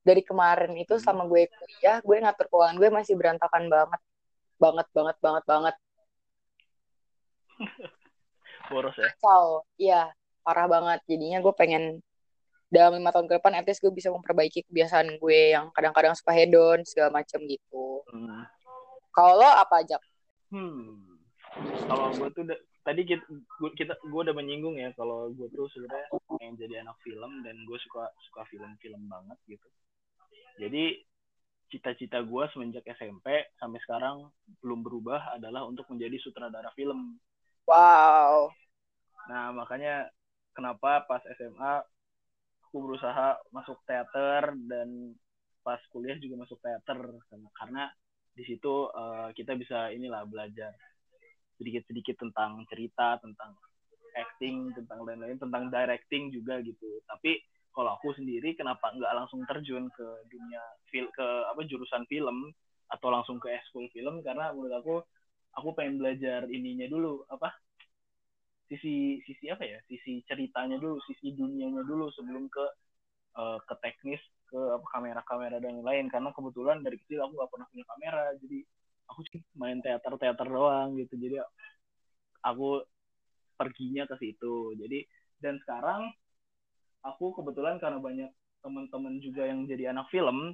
dari 0.00 0.22
kemarin 0.24 0.72
itu 0.76 0.96
Hmm. 0.96 1.02
selama 1.02 1.24
gue 1.28 1.48
kuliah 1.48 1.98
gue 2.00 2.16
ngatur 2.20 2.46
keuangan 2.48 2.76
gue 2.80 2.88
masih 2.88 3.14
berantakan 3.16 3.68
banget 3.68 4.00
banget 4.60 4.86
banget 4.92 5.16
banget 5.20 5.44
banget 5.44 5.76
boros 8.70 8.96
ya 8.96 9.08
kacau 9.16 9.64
iya 9.76 10.02
parah 10.40 10.66
banget 10.68 11.00
jadinya 11.04 11.38
gue 11.44 11.54
pengen 11.56 12.00
dalam 12.70 12.96
lima 13.02 13.10
tahun 13.10 13.26
ke 13.26 13.42
depan 13.42 13.52
at 13.58 13.66
least 13.66 13.82
gue 13.82 13.90
bisa 13.90 14.08
memperbaiki 14.14 14.62
kebiasaan 14.70 15.18
gue 15.18 15.40
yang 15.58 15.74
kadang-kadang 15.74 16.14
suka 16.14 16.30
hedon 16.32 16.86
segala 16.86 17.10
macam 17.20 17.42
gitu 17.44 18.06
hmm. 18.14 18.42
kalau 19.12 19.42
lo 19.42 19.48
apa 19.48 19.84
aja 19.84 19.98
Hmm. 20.50 21.22
Kalau 21.86 22.10
gue 22.10 22.28
tuh 22.34 22.42
tadi 22.82 23.02
kita 23.06 23.22
gue 23.30 23.70
kita 23.78 23.94
gue 24.02 24.20
udah 24.26 24.34
menyinggung 24.34 24.74
ya 24.78 24.90
kalau 24.98 25.30
gue 25.30 25.46
tuh 25.54 25.70
sebenarnya 25.70 26.10
pengen 26.26 26.58
jadi 26.58 26.82
anak 26.82 26.98
film 27.06 27.46
dan 27.46 27.54
gue 27.66 27.78
suka 27.86 28.10
suka 28.26 28.42
film-film 28.50 29.06
banget 29.06 29.38
gitu. 29.46 29.66
Jadi 30.60 31.00
cita-cita 31.72 32.20
gue 32.20 32.44
semenjak 32.52 32.84
SMP 32.84 33.48
sampai 33.56 33.80
sekarang 33.86 34.28
belum 34.60 34.84
berubah 34.84 35.32
adalah 35.40 35.64
untuk 35.64 35.88
menjadi 35.88 36.20
sutradara 36.20 36.68
film. 36.76 37.16
wow. 37.64 38.50
Nah 39.30 39.54
makanya 39.54 40.10
kenapa 40.52 41.06
pas 41.06 41.22
SMA 41.38 41.80
aku 42.68 42.76
berusaha 42.82 43.38
masuk 43.54 43.78
teater 43.88 44.52
dan 44.68 45.14
pas 45.64 45.80
kuliah 45.88 46.18
juga 46.20 46.44
masuk 46.44 46.58
teater. 46.60 46.98
Karena 47.56 47.88
di 48.34 48.44
situ 48.44 48.90
eh, 48.90 49.28
kita 49.32 49.56
bisa 49.56 49.88
inilah 49.94 50.26
belajar 50.28 50.74
sedikit-sedikit 51.56 52.20
tentang 52.20 52.66
cerita 52.68 53.16
tentang 53.22 53.54
acting 54.16 54.74
tentang 54.74 55.06
lain-lain 55.06 55.38
tentang 55.38 55.70
directing 55.70 56.34
juga 56.34 56.58
gitu. 56.60 56.98
Tapi 57.06 57.38
kalau 57.70 57.96
aku 57.96 58.10
sendiri 58.18 58.58
kenapa 58.58 58.90
nggak 58.90 59.14
langsung 59.14 59.46
terjun 59.46 59.86
ke 59.94 60.06
dunia 60.26 60.62
fil 60.90 61.06
ke 61.14 61.26
apa 61.46 61.62
jurusan 61.64 62.02
film 62.10 62.50
atau 62.90 63.08
langsung 63.14 63.38
ke 63.38 63.46
ekskul 63.50 63.86
film? 63.94 64.20
Karena 64.26 64.50
menurut 64.50 64.74
aku 64.74 64.94
aku 65.54 65.68
pengen 65.78 66.02
belajar 66.02 66.46
ininya 66.50 66.86
dulu 66.90 67.22
apa 67.30 67.50
sisi 68.70 69.18
sisi 69.26 69.50
apa 69.50 69.66
ya 69.66 69.78
sisi 69.90 70.22
ceritanya 70.26 70.78
dulu 70.78 70.98
sisi 71.10 71.34
dunianya 71.34 71.82
dulu 71.82 72.06
sebelum 72.14 72.46
ke 72.50 72.64
eh, 73.38 73.58
ke 73.66 73.74
teknis 73.82 74.22
ke 74.50 74.58
apa 74.58 74.86
kamera-kamera 74.90 75.62
dan 75.62 75.82
lain. 75.82 76.10
Karena 76.10 76.34
kebetulan 76.34 76.82
dari 76.82 76.98
kecil 76.98 77.22
aku 77.22 77.38
gak 77.38 77.50
pernah 77.54 77.66
punya 77.70 77.84
kamera 77.86 78.24
jadi 78.42 78.58
aku 79.10 79.20
main 79.58 79.78
teater-teater 79.78 80.46
doang 80.50 80.98
gitu. 80.98 81.14
Jadi 81.18 81.38
aku 82.42 82.82
perginya 83.54 84.06
ke 84.10 84.18
situ. 84.18 84.74
Jadi 84.74 85.06
dan 85.38 85.56
sekarang 85.62 86.10
aku 87.04 87.32
kebetulan 87.36 87.80
karena 87.80 87.98
banyak 87.98 88.30
teman-teman 88.60 89.16
juga 89.24 89.48
yang 89.48 89.64
jadi 89.64 89.92
anak 89.96 90.08
film 90.12 90.52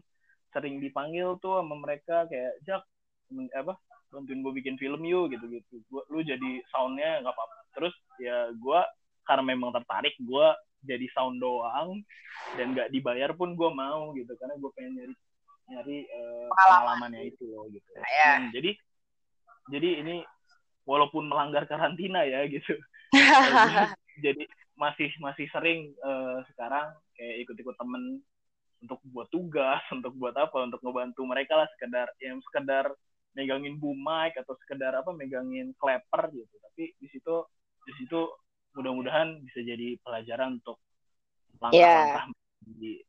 sering 0.54 0.78
dipanggil 0.78 1.36
tuh 1.42 1.58
sama 1.60 1.74
mereka 1.74 2.24
kayak 2.30 2.54
Jak 2.62 2.82
apa 3.58 3.74
bantuin 4.14 4.38
gue 4.38 4.52
bikin 4.62 4.78
film 4.78 5.02
yuk 5.02 5.34
gitu 5.34 5.50
gitu 5.50 5.82
gua, 5.90 6.06
lu 6.14 6.22
jadi 6.22 6.62
soundnya 6.70 7.26
nggak 7.26 7.34
apa-apa 7.34 7.56
terus 7.74 7.94
ya 8.22 8.54
gue 8.54 8.80
karena 9.26 9.42
memang 9.42 9.74
tertarik 9.74 10.14
gue 10.22 10.46
jadi 10.86 11.06
sound 11.10 11.42
doang 11.42 12.00
dan 12.54 12.70
nggak 12.72 12.94
dibayar 12.94 13.34
pun 13.34 13.58
gue 13.58 13.70
mau 13.74 14.14
gitu 14.14 14.30
karena 14.38 14.54
gue 14.54 14.70
pengen 14.78 14.92
nyari 14.94 15.14
nyari 15.66 15.98
Pengalaman. 16.06 16.54
pengalamannya 16.54 17.22
itu 17.26 17.44
loh 17.50 17.66
gitu 17.74 17.88
Ya. 17.98 18.38
Hmm, 18.38 18.54
jadi 18.54 18.70
jadi 19.74 19.88
ini 20.06 20.16
walaupun 20.86 21.26
melanggar 21.26 21.66
karantina 21.66 22.22
ya 22.22 22.46
gitu 22.46 22.78
jadi 24.24 24.46
masih 24.76 25.08
masih 25.18 25.48
sering 25.50 25.92
eh, 25.96 26.38
sekarang 26.52 26.92
kayak 27.16 27.48
ikut-ikut 27.48 27.76
temen 27.80 28.20
untuk 28.84 29.00
buat 29.08 29.28
tugas 29.32 29.80
untuk 29.96 30.12
buat 30.20 30.36
apa 30.36 30.68
untuk 30.68 30.80
ngebantu 30.84 31.24
mereka 31.24 31.64
lah 31.64 31.68
sekedar 31.76 32.08
yang 32.20 32.38
sekedar 32.44 32.92
megangin 33.36 33.76
boom 33.76 34.00
mic 34.00 34.32
atau 34.40 34.56
sekedar 34.64 34.96
apa 34.96 35.12
megangin 35.12 35.76
clapper 35.76 36.32
gitu. 36.32 36.54
Tapi 36.72 36.92
di 36.96 37.08
situ 37.12 37.44
di 37.84 37.92
situ 38.00 38.32
mudah-mudahan 38.76 39.40
bisa 39.44 39.60
jadi 39.64 39.96
pelajaran 40.04 40.60
untuk 40.60 40.80
langkah-langkah 41.60 42.32
di 42.64 43.00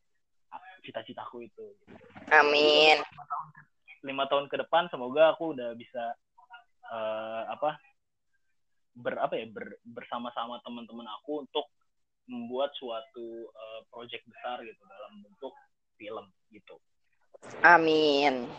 cita-citaku 0.83 1.43
itu. 1.43 1.65
Gitu. 1.83 1.95
amin. 2.31 3.03
Lima 4.07 4.23
tahun 4.31 4.47
ke 4.47 4.63
depan 4.63 4.87
semoga 4.87 5.35
aku 5.35 5.51
udah 5.51 5.75
bisa 5.75 6.15
eh, 6.91 7.43
apa 7.51 7.75
ber 8.97 9.21
apa 9.21 9.37
ya 9.37 9.45
ber- 9.45 9.77
bersama-sama 9.85 10.57
teman-teman 10.65 11.05
aku 11.21 11.45
untuk 11.45 11.69
membuat 12.25 12.73
suatu 12.75 13.47
eh, 13.53 13.81
project 13.93 14.25
besar 14.25 14.59
gitu 14.65 14.81
dalam 14.89 15.21
bentuk 15.21 15.53
film 15.95 16.25
gitu. 16.51 16.75
amin 17.61 18.49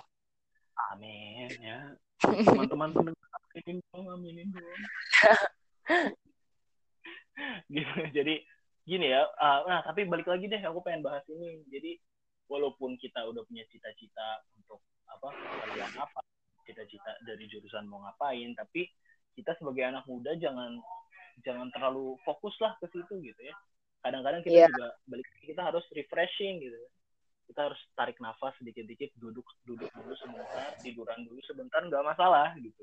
Amin 0.95 1.51
ya. 1.59 1.79
Teman-teman 2.23 2.91
pendengar 2.95 3.29
aminin 3.51 3.79
dong, 3.91 4.07
aminin 4.15 4.49
dong. 4.55 4.81
gitu. 7.75 7.99
Jadi 8.15 8.35
gini 8.89 9.07
ya. 9.13 9.27
ah, 9.43 9.67
nah, 9.67 9.81
tapi 9.85 10.07
balik 10.07 10.31
lagi 10.31 10.47
deh 10.47 10.63
aku 10.63 10.81
pengen 10.87 11.03
bahas 11.05 11.27
ini. 11.29 11.67
Jadi 11.69 11.99
walaupun 12.49 12.97
kita 12.97 13.27
udah 13.27 13.43
punya 13.45 13.67
cita-cita 13.69 14.47
untuk 14.57 14.81
apa 15.11 15.35
kerjaan 15.35 15.95
apa, 15.99 16.21
cita-cita 16.65 17.13
dari 17.27 17.45
jurusan 17.51 17.85
mau 17.91 18.01
ngapain, 18.07 18.55
tapi 18.57 18.89
kita 19.39 19.55
sebagai 19.55 19.87
anak 19.87 20.03
muda 20.11 20.35
jangan 20.35 20.83
jangan 21.47 21.71
terlalu 21.71 22.19
fokus 22.27 22.59
lah 22.59 22.75
ke 22.83 22.91
situ 22.91 23.15
gitu 23.23 23.39
ya. 23.47 23.55
kadang-kadang 24.03 24.43
kita 24.43 24.63
Iya. 24.63 24.69
juga 24.71 24.87
balik 25.11 25.27
kita 25.43 25.61
harus 25.63 25.85
refreshing 25.95 26.59
gitu. 26.63 26.79
Kita 27.51 27.71
harus 27.71 27.81
tarik 27.99 28.19
nafas 28.19 28.55
sedikit-dikit 28.59 29.15
duduk 29.19 29.47
duduk 29.67 29.91
dulu 29.95 30.15
sebentar 30.19 30.75
tiduran 30.83 31.19
dulu 31.27 31.41
sebentar 31.47 31.81
nggak 31.87 32.03
masalah 32.07 32.55
gitu. 32.59 32.83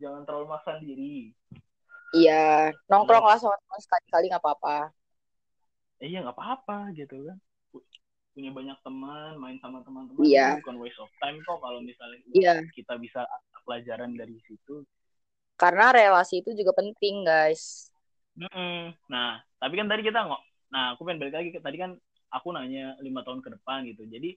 Jangan 0.00 0.24
terlalu 0.28 0.46
maksa 0.52 0.80
diri. 0.80 1.32
Iya, 2.12 2.72
nongkrong 2.92 3.24
lah 3.24 3.40
sama 3.40 3.56
teman 3.56 3.80
sekali-kali 3.80 4.24
nggak 4.32 4.42
apa-apa. 4.44 4.76
eh, 6.02 6.08
iya 6.12 6.18
nggak 6.20 6.36
apa-apa 6.36 6.92
gitu 6.92 7.16
kan. 7.24 7.38
Pu- 7.72 7.86
punya 8.36 8.50
banyak 8.52 8.78
teman 8.84 9.32
main 9.40 9.56
sama 9.64 9.80
teman-teman 9.84 10.24
itu 10.24 10.60
bukan 10.60 10.76
waste 10.80 11.00
of 11.00 11.12
time 11.20 11.40
kok 11.44 11.60
kalau 11.60 11.80
misalnya 11.80 12.20
Iya, 12.32 12.64
kita 12.76 13.00
bisa 13.00 13.24
pelajaran 13.64 14.12
dari 14.12 14.36
situ 14.44 14.84
karena 15.62 15.86
relasi 15.98 16.34
itu 16.42 16.50
juga 16.58 16.72
penting, 16.80 17.14
guys. 17.30 17.62
Mm-mm. 18.38 18.96
Nah, 19.12 19.30
tapi 19.60 19.74
kan 19.78 19.88
tadi 19.92 20.02
kita 20.08 20.20
nggak. 20.24 20.42
Nah, 20.72 20.84
aku 20.96 21.00
pengen 21.04 21.20
balik 21.20 21.34
lagi 21.36 21.48
tadi 21.60 21.76
kan 21.76 21.92
aku 22.32 22.48
nanya 22.56 22.96
lima 23.04 23.20
tahun 23.26 23.44
ke 23.44 23.50
depan 23.60 23.84
gitu. 23.92 24.08
Jadi 24.08 24.30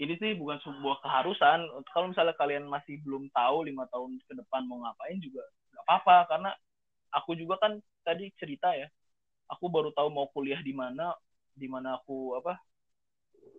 ini 0.00 0.14
sih 0.20 0.32
bukan 0.40 0.58
sebuah 0.64 0.96
keharusan. 1.04 1.58
Kalau 1.92 2.06
misalnya 2.12 2.34
kalian 2.40 2.64
masih 2.68 3.00
belum 3.04 3.28
tahu 3.36 3.68
lima 3.68 3.84
tahun 3.92 4.16
ke 4.28 4.32
depan 4.40 4.64
mau 4.68 4.80
ngapain 4.84 5.18
juga 5.20 5.44
nggak 5.72 5.84
apa-apa 5.86 6.16
karena 6.30 6.50
aku 7.14 7.30
juga 7.40 7.54
kan 7.62 7.72
tadi 8.06 8.32
cerita 8.40 8.72
ya. 8.76 8.88
Aku 9.52 9.66
baru 9.72 9.90
tahu 9.96 10.08
mau 10.12 10.28
kuliah 10.32 10.60
di 10.62 10.72
mana, 10.76 11.12
di 11.56 11.66
mana 11.68 11.98
aku 12.00 12.38
apa 12.40 12.56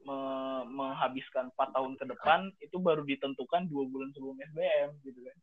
me- 0.07 0.65
menghabiskan 0.77 1.49
empat 1.53 1.69
tahun 1.75 1.93
ke 1.99 2.05
depan 2.11 2.39
itu 2.65 2.77
baru 2.81 3.03
ditentukan 3.05 3.69
dua 3.71 3.83
bulan 3.91 4.09
sebelum 4.15 4.37
SBM 4.41 4.89
gitu 5.05 5.19
kan. 5.27 5.37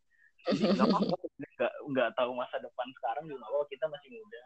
Nggak 0.47 0.87
apa-apa 0.87 1.15
nggak 1.59 1.73
nggak 1.91 2.09
tahu 2.15 2.31
masa 2.31 2.55
depan 2.63 2.87
sekarang 2.95 3.27
juga 3.27 3.43
apa-apa 3.47 3.67
kita 3.67 3.85
masih 3.91 4.09
muda. 4.15 4.43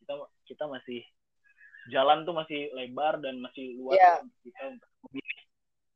Kita 0.00 0.12
kita 0.48 0.64
masih 0.68 1.00
jalan 1.92 2.24
tuh 2.24 2.32
masih 2.32 2.72
lebar 2.72 3.20
dan 3.20 3.36
masih 3.44 3.76
luas 3.76 4.00
untuk 4.24 4.40
kita 4.40 4.62
untuk 4.72 4.90
memilih 5.08 5.40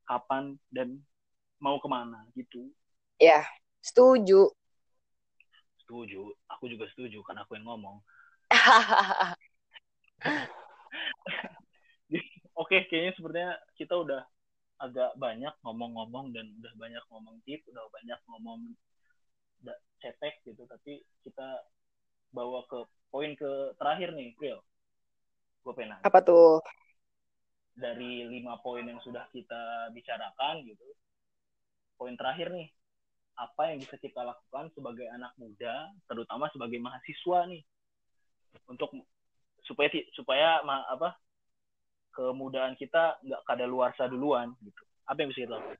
kapan 0.05 0.45
dan 0.69 1.01
mau 1.61 1.81
ke 1.81 1.89
mana 1.89 2.29
gitu. 2.37 2.69
Ya, 3.19 3.43
setuju. 3.81 4.53
setuju 5.89 6.37
aku 6.53 6.69
juga 6.69 6.85
setuju 6.93 7.25
karena 7.25 7.49
aku 7.49 7.57
yang 7.57 7.65
ngomong. 7.65 8.05
Oke 12.61 12.85
kayaknya 12.93 13.17
sepertinya 13.17 13.57
kita 13.73 13.97
udah 13.97 14.21
agak 14.79 15.17
banyak 15.17 15.55
ngomong-ngomong 15.65 16.37
dan 16.37 16.53
udah 16.61 16.73
banyak 16.77 17.01
ngomong 17.09 17.41
tip 17.49 17.65
udah 17.73 17.83
banyak 17.89 18.21
ngomong 18.29 18.77
cetek 19.99 20.43
gitu 20.47 20.63
tapi 20.71 21.03
kita 21.27 21.67
bawa 22.31 22.63
ke 22.71 22.79
poin 23.11 23.35
ke 23.35 23.75
terakhir 23.81 24.15
nih 24.15 24.37
Pril 24.39 24.59
gue 25.67 25.73
pengen 25.75 25.99
nanya. 25.99 26.05
Apa 26.07 26.19
tuh? 26.23 26.63
dari 27.79 28.27
lima 28.27 28.59
poin 28.59 28.83
yang 28.83 28.99
sudah 29.07 29.23
kita 29.31 29.87
bicarakan 29.95 30.67
gitu 30.67 30.83
poin 31.95 32.19
terakhir 32.19 32.51
nih 32.51 32.67
apa 33.39 33.71
yang 33.71 33.79
bisa 33.79 33.95
kita 34.03 34.19
lakukan 34.27 34.67
sebagai 34.75 35.07
anak 35.15 35.31
muda 35.39 35.87
terutama 36.11 36.51
sebagai 36.51 36.83
mahasiswa 36.83 37.47
nih 37.47 37.63
untuk 38.67 38.91
supaya 39.63 39.87
supaya 40.11 40.59
ma- 40.67 40.91
apa 40.91 41.15
kemudahan 42.11 42.75
kita 42.75 43.23
nggak 43.23 43.43
kada 43.47 43.63
luarsa 43.71 44.11
duluan 44.11 44.51
gitu 44.67 44.83
apa 45.07 45.19
yang 45.23 45.31
bisa 45.31 45.47
kita 45.47 45.55
lakukan 45.55 45.79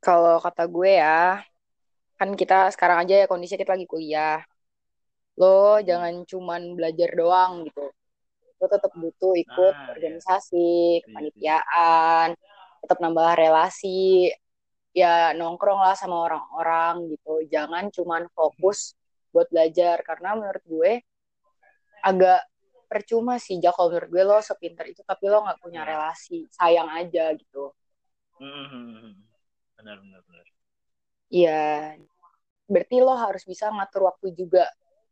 Kalau 0.00 0.40
kata 0.40 0.64
gue 0.64 0.96
ya, 0.96 1.44
kan 2.20 2.30
kita 2.40 2.68
sekarang 2.74 2.98
aja 3.02 3.14
ya 3.24 3.26
kondisi 3.32 3.54
kita 3.56 3.72
lagi 3.76 3.88
kuliah. 3.88 4.44
Lo 5.40 5.80
jangan 5.88 6.14
cuman 6.30 6.62
belajar 6.78 7.10
doang 7.20 7.52
gitu. 7.66 7.84
Lo 8.60 8.66
tetap 8.74 8.92
butuh 9.02 9.32
ikut 9.44 9.74
Nah, 9.74 9.84
iya. 9.88 9.92
organisasi, 9.96 11.00
Setuju, 11.00 11.04
kepanitiaan, 11.08 12.28
tetap 12.84 12.98
nambah 13.00 13.30
relasi, 13.40 14.28
ya 15.00 15.32
nongkrong 15.38 15.80
lah 15.86 15.96
sama 15.96 16.16
orang-orang 16.28 16.94
gitu. 17.16 17.32
Jangan 17.54 17.84
cuman 17.96 18.22
fokus 18.36 18.78
buat 19.32 19.48
belajar 19.52 19.96
karena 20.08 20.36
menurut 20.38 20.64
gue 20.66 20.92
agak 22.10 22.40
percuma 22.90 23.38
sih 23.38 23.56
Jak 23.62 23.72
kalau 23.78 23.88
menurut 23.94 24.10
gue 24.10 24.22
lo 24.26 24.38
sepinter 24.42 24.86
itu 24.92 25.00
tapi 25.06 25.24
lo 25.30 25.46
nggak 25.46 25.60
punya 25.64 25.80
Iya. 25.86 25.90
relasi. 25.94 26.38
Sayang 26.52 26.90
aja 27.00 27.24
gitu. 27.40 27.70
Hmm, 28.40 29.14
benar 29.78 29.96
benar 30.02 30.20
benar 30.26 30.46
Iya, 31.30 31.50
berarti 32.70 32.96
lo 33.02 33.14
harus 33.18 33.42
bisa 33.44 33.68
ngatur 33.74 34.06
waktu 34.08 34.32
juga. 34.38 34.64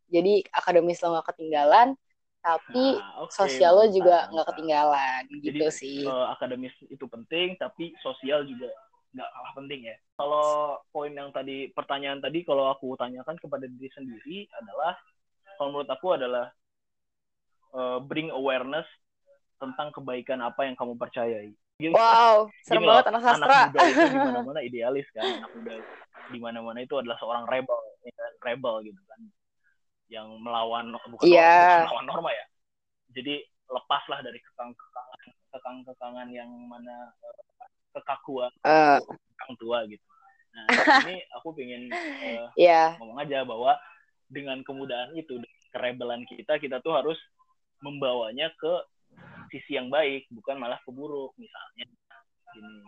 Jadi 0.09 0.41
akademis 0.55 1.03
lo 1.05 1.19
nggak 1.19 1.29
ketinggalan, 1.35 1.89
tapi 2.41 2.97
Nah, 2.97 3.27
oke, 3.27 3.35
sosial 3.35 3.77
lo 3.77 3.85
juga 3.93 4.31
nggak 4.33 4.47
ketinggalan, 4.55 5.23
Jadi 5.29 5.45
gitu 5.45 5.67
sih. 5.69 6.01
eh, 6.09 6.27
akademis 6.33 6.75
itu 6.89 7.05
penting, 7.11 7.59
tapi 7.61 7.93
sosial 8.01 8.47
juga 8.49 8.73
nggak 9.13 9.29
kalah 9.29 9.53
penting 9.59 9.81
ya. 9.91 9.97
Kalau 10.17 10.79
poin 10.95 11.13
yang 11.13 11.29
tadi 11.35 11.69
pertanyaan 11.77 12.21
tadi, 12.25 12.41
kalau 12.49 12.73
aku 12.73 12.97
tanyakan 12.97 13.37
kepada 13.37 13.69
diri 13.69 13.89
sendiri 13.93 14.49
adalah, 14.57 14.97
kalau 15.61 15.69
menurut 15.77 15.91
aku 15.93 16.07
adalah 16.17 16.47
eh, 17.77 17.99
bring 18.09 18.33
awareness 18.33 18.89
tentang 19.59 19.91
kebaikan 19.93 20.41
apa 20.41 20.65
yang 20.71 20.79
kamu 20.79 20.95
percayai. 20.97 21.53
Gini, 21.79 21.95
Wow, 21.95 22.51
serem 22.67 22.83
gini 22.83 22.91
loh, 22.91 22.95
banget 22.99 23.07
anak 23.15 23.23
sastra. 23.23 23.47
Anak 23.55 23.71
muda 23.71 23.87
itu 23.87 24.03
di 24.11 24.19
mana-mana 24.27 24.61
idealis 24.67 25.07
kan. 25.15 25.23
Anak 25.31 25.51
muda 25.55 25.75
di 26.29 26.39
mana-mana 26.43 26.79
itu 26.83 26.95
adalah 26.99 27.17
seorang 27.23 27.47
rebel, 27.47 27.79
ya 28.03 28.27
rebel 28.43 28.75
gitu 28.83 28.99
kan. 29.07 29.21
Yang 30.11 30.27
melawan 30.43 30.91
bukan, 31.07 31.23
bukan 31.23 31.79
melawan 31.87 32.07
norma 32.11 32.31
ya. 32.35 32.45
Jadi 33.15 33.47
lepaslah 33.71 34.19
dari 34.27 34.43
kekang-kekangan 34.43 35.21
kekang-kekangan 35.55 36.29
yang 36.35 36.51
mana 36.67 37.15
eh, 37.23 37.71
kekakuan 37.95 38.51
orang 39.39 39.55
tua 39.63 39.79
gitu. 39.87 40.03
Nah, 40.59 40.67
ini 41.07 41.23
aku 41.39 41.55
pengen 41.55 41.95
eh, 41.95 42.43
ya, 42.59 42.99
ngomong 42.99 43.23
aja 43.23 43.47
bahwa 43.47 43.79
dengan 44.27 44.67
kemudahan 44.67 45.15
itu, 45.15 45.39
dengan 45.39 45.63
kerebelan 45.71 46.27
kita, 46.27 46.59
kita 46.59 46.83
tuh 46.83 46.99
harus 46.99 47.23
membawanya 47.79 48.51
ke 48.59 48.73
sisi 49.49 49.77
yang 49.81 49.89
baik, 49.89 50.29
bukan 50.29 50.61
malah 50.61 50.79
ke 50.85 50.91
buruk 50.93 51.33
misalnya. 51.41 51.87
Gini. 52.53 52.81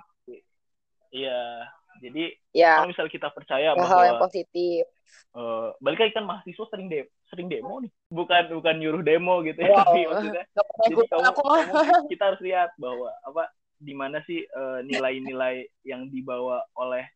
Iya, 1.11 1.67
jadi 1.99 2.39
ya, 2.55 2.79
kalau 2.79 2.89
misal 2.95 3.11
kita 3.11 3.35
percaya 3.35 3.75
hal 3.75 3.83
hal 3.83 4.03
yang 4.07 4.23
bahwa 4.23 4.31
positif. 4.31 4.87
eh, 5.35 5.69
balik 5.83 5.99
lagi 6.07 6.15
kan 6.15 6.23
mahasiswa 6.23 6.71
sering 6.71 6.87
de 6.87 7.11
sering 7.35 7.51
demo 7.51 7.83
nih, 7.83 7.91
bukan 8.15 8.55
bukan 8.55 8.75
nyuruh 8.79 9.03
demo 9.03 9.43
gitu 9.43 9.59
ya, 9.59 9.75
Wow. 9.75 9.79
tapi 9.91 9.99
maksudnya 10.07 10.45
jadi 10.87 10.95
kamu, 11.11 11.25
aku 11.35 11.41
kamu- 11.43 12.07
kita 12.15 12.23
harus 12.31 12.41
lihat 12.47 12.71
bahwa 12.79 13.11
apa 13.27 13.51
di 13.83 13.95
mana 13.99 14.23
sih 14.23 14.47
eh, 14.47 14.79
nilai-nilai 14.87 15.67
yang 15.83 16.07
dibawa 16.15 16.63
oleh 16.79 17.11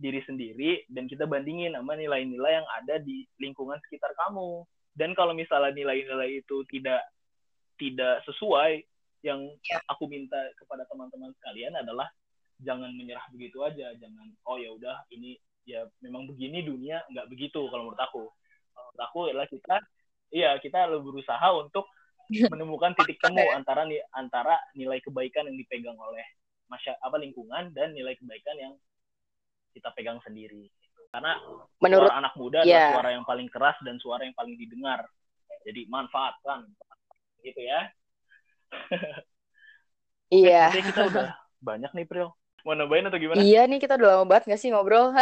diri 0.00 0.24
sendiri 0.24 0.88
dan 0.88 1.04
kita 1.04 1.28
bandingin 1.28 1.76
sama 1.76 1.98
nilai-nilai 2.00 2.64
yang 2.64 2.68
ada 2.80 2.96
di 3.02 3.28
lingkungan 3.36 3.76
sekitar 3.84 4.14
kamu. 4.16 4.64
Dan 4.96 5.12
kalau 5.12 5.36
misalnya 5.36 5.74
nilai-nilai 5.74 6.40
itu 6.40 6.64
tidak 6.72 7.04
tidak 7.78 8.26
sesuai, 8.26 8.82
yang 9.22 9.40
Ya. 9.66 9.78
aku 9.90 10.06
minta 10.06 10.38
kepada 10.54 10.86
teman-teman 10.86 11.34
sekalian 11.38 11.74
adalah 11.74 12.06
jangan 12.62 12.90
menyerah 12.94 13.22
begitu 13.34 13.62
aja, 13.66 13.94
jangan 13.98 14.26
oh 14.46 14.58
ya 14.58 14.70
udah 14.74 15.06
ini 15.10 15.38
ya 15.66 15.86
memang 16.02 16.26
begini 16.26 16.62
dunia 16.62 17.02
nggak 17.10 17.26
begitu 17.30 17.66
kalau 17.70 17.90
menurut 17.90 18.02
aku. 18.02 18.24
Menurut 18.74 19.00
aku 19.02 19.18
adalah 19.30 19.46
kita 19.50 19.76
iya 20.30 20.54
kita 20.58 20.86
lebih 20.90 21.14
berusaha 21.14 21.48
untuk 21.54 21.86
menemukan 22.52 22.94
titik 22.94 23.18
temu 23.18 23.42
antara 23.54 23.88
ni- 23.88 24.04
antara 24.14 24.58
nilai 24.76 25.00
kebaikan 25.02 25.48
yang 25.50 25.56
dipegang 25.56 25.96
oleh 25.98 26.24
masya 26.68 26.94
apa 27.00 27.16
lingkungan 27.16 27.72
dan 27.72 27.96
nilai 27.96 28.14
kebaikan 28.14 28.54
yang 28.60 28.72
kita 29.72 29.88
pegang 29.96 30.20
sendiri. 30.22 30.68
Karena 31.08 31.40
Menurut 31.80 32.12
suara 32.12 32.20
anak 32.20 32.34
muda 32.36 32.58
adalah 32.62 32.84
ya. 32.84 32.92
suara 32.92 33.10
yang 33.16 33.24
paling 33.24 33.48
keras 33.48 33.76
dan 33.80 33.96
suara 33.96 34.28
yang 34.28 34.36
paling 34.36 34.60
didengar. 34.60 35.08
Jadi 35.64 35.88
manfaatkan 35.88 36.68
gitu 37.42 37.60
ya. 37.60 37.80
iya. 40.42 40.64
Jadi 40.74 40.82
kita 40.92 41.02
udah 41.08 41.28
banyak 41.58 41.90
nih 41.94 42.06
Pril. 42.06 42.30
Mau 42.66 42.74
nambahin 42.74 43.06
atau 43.08 43.18
gimana? 43.18 43.38
Iya 43.40 43.64
nih 43.70 43.78
kita 43.78 43.96
udah 43.96 44.08
lama 44.18 44.24
banget 44.26 44.54
gak 44.54 44.60
sih 44.60 44.68
ngobrol? 44.70 45.14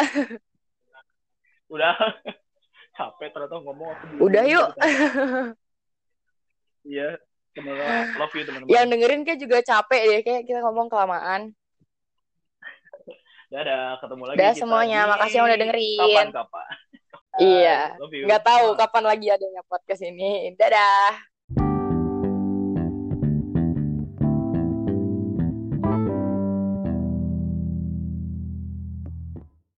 Udah 1.66 1.98
capek 2.96 3.28
ternyata 3.34 3.58
ngomong 3.58 3.90
Udah 4.22 4.42
yuk. 4.46 4.70
dari 4.78 4.94
tadi. 4.94 5.26
Iya, 6.86 7.18
teman-teman 7.58 8.14
love 8.14 8.34
you 8.38 8.42
teman-teman. 8.46 8.70
Yang 8.70 8.84
dengerin 8.94 9.22
kayak 9.26 9.40
juga 9.42 9.58
capek 9.66 10.02
deh, 10.06 10.20
kayak 10.22 10.42
kita 10.46 10.62
ngomong 10.62 10.86
kelamaan. 10.86 11.50
Dadah, 13.50 13.98
ketemu 13.98 14.22
lagi 14.30 14.38
kita 14.38 14.54
semuanya, 14.54 15.00
di 15.02 15.10
makasih 15.10 15.36
yang 15.38 15.46
udah 15.50 15.58
dengerin. 15.58 15.98
Kapan-kapan. 15.98 16.66
Iya. 17.36 17.78
Nggak 17.98 18.42
tahu 18.46 18.66
kapan 18.78 19.04
lagi 19.10 19.26
adanya 19.34 19.62
podcast 19.66 20.02
ini. 20.06 20.54
Dadah. 20.54 21.35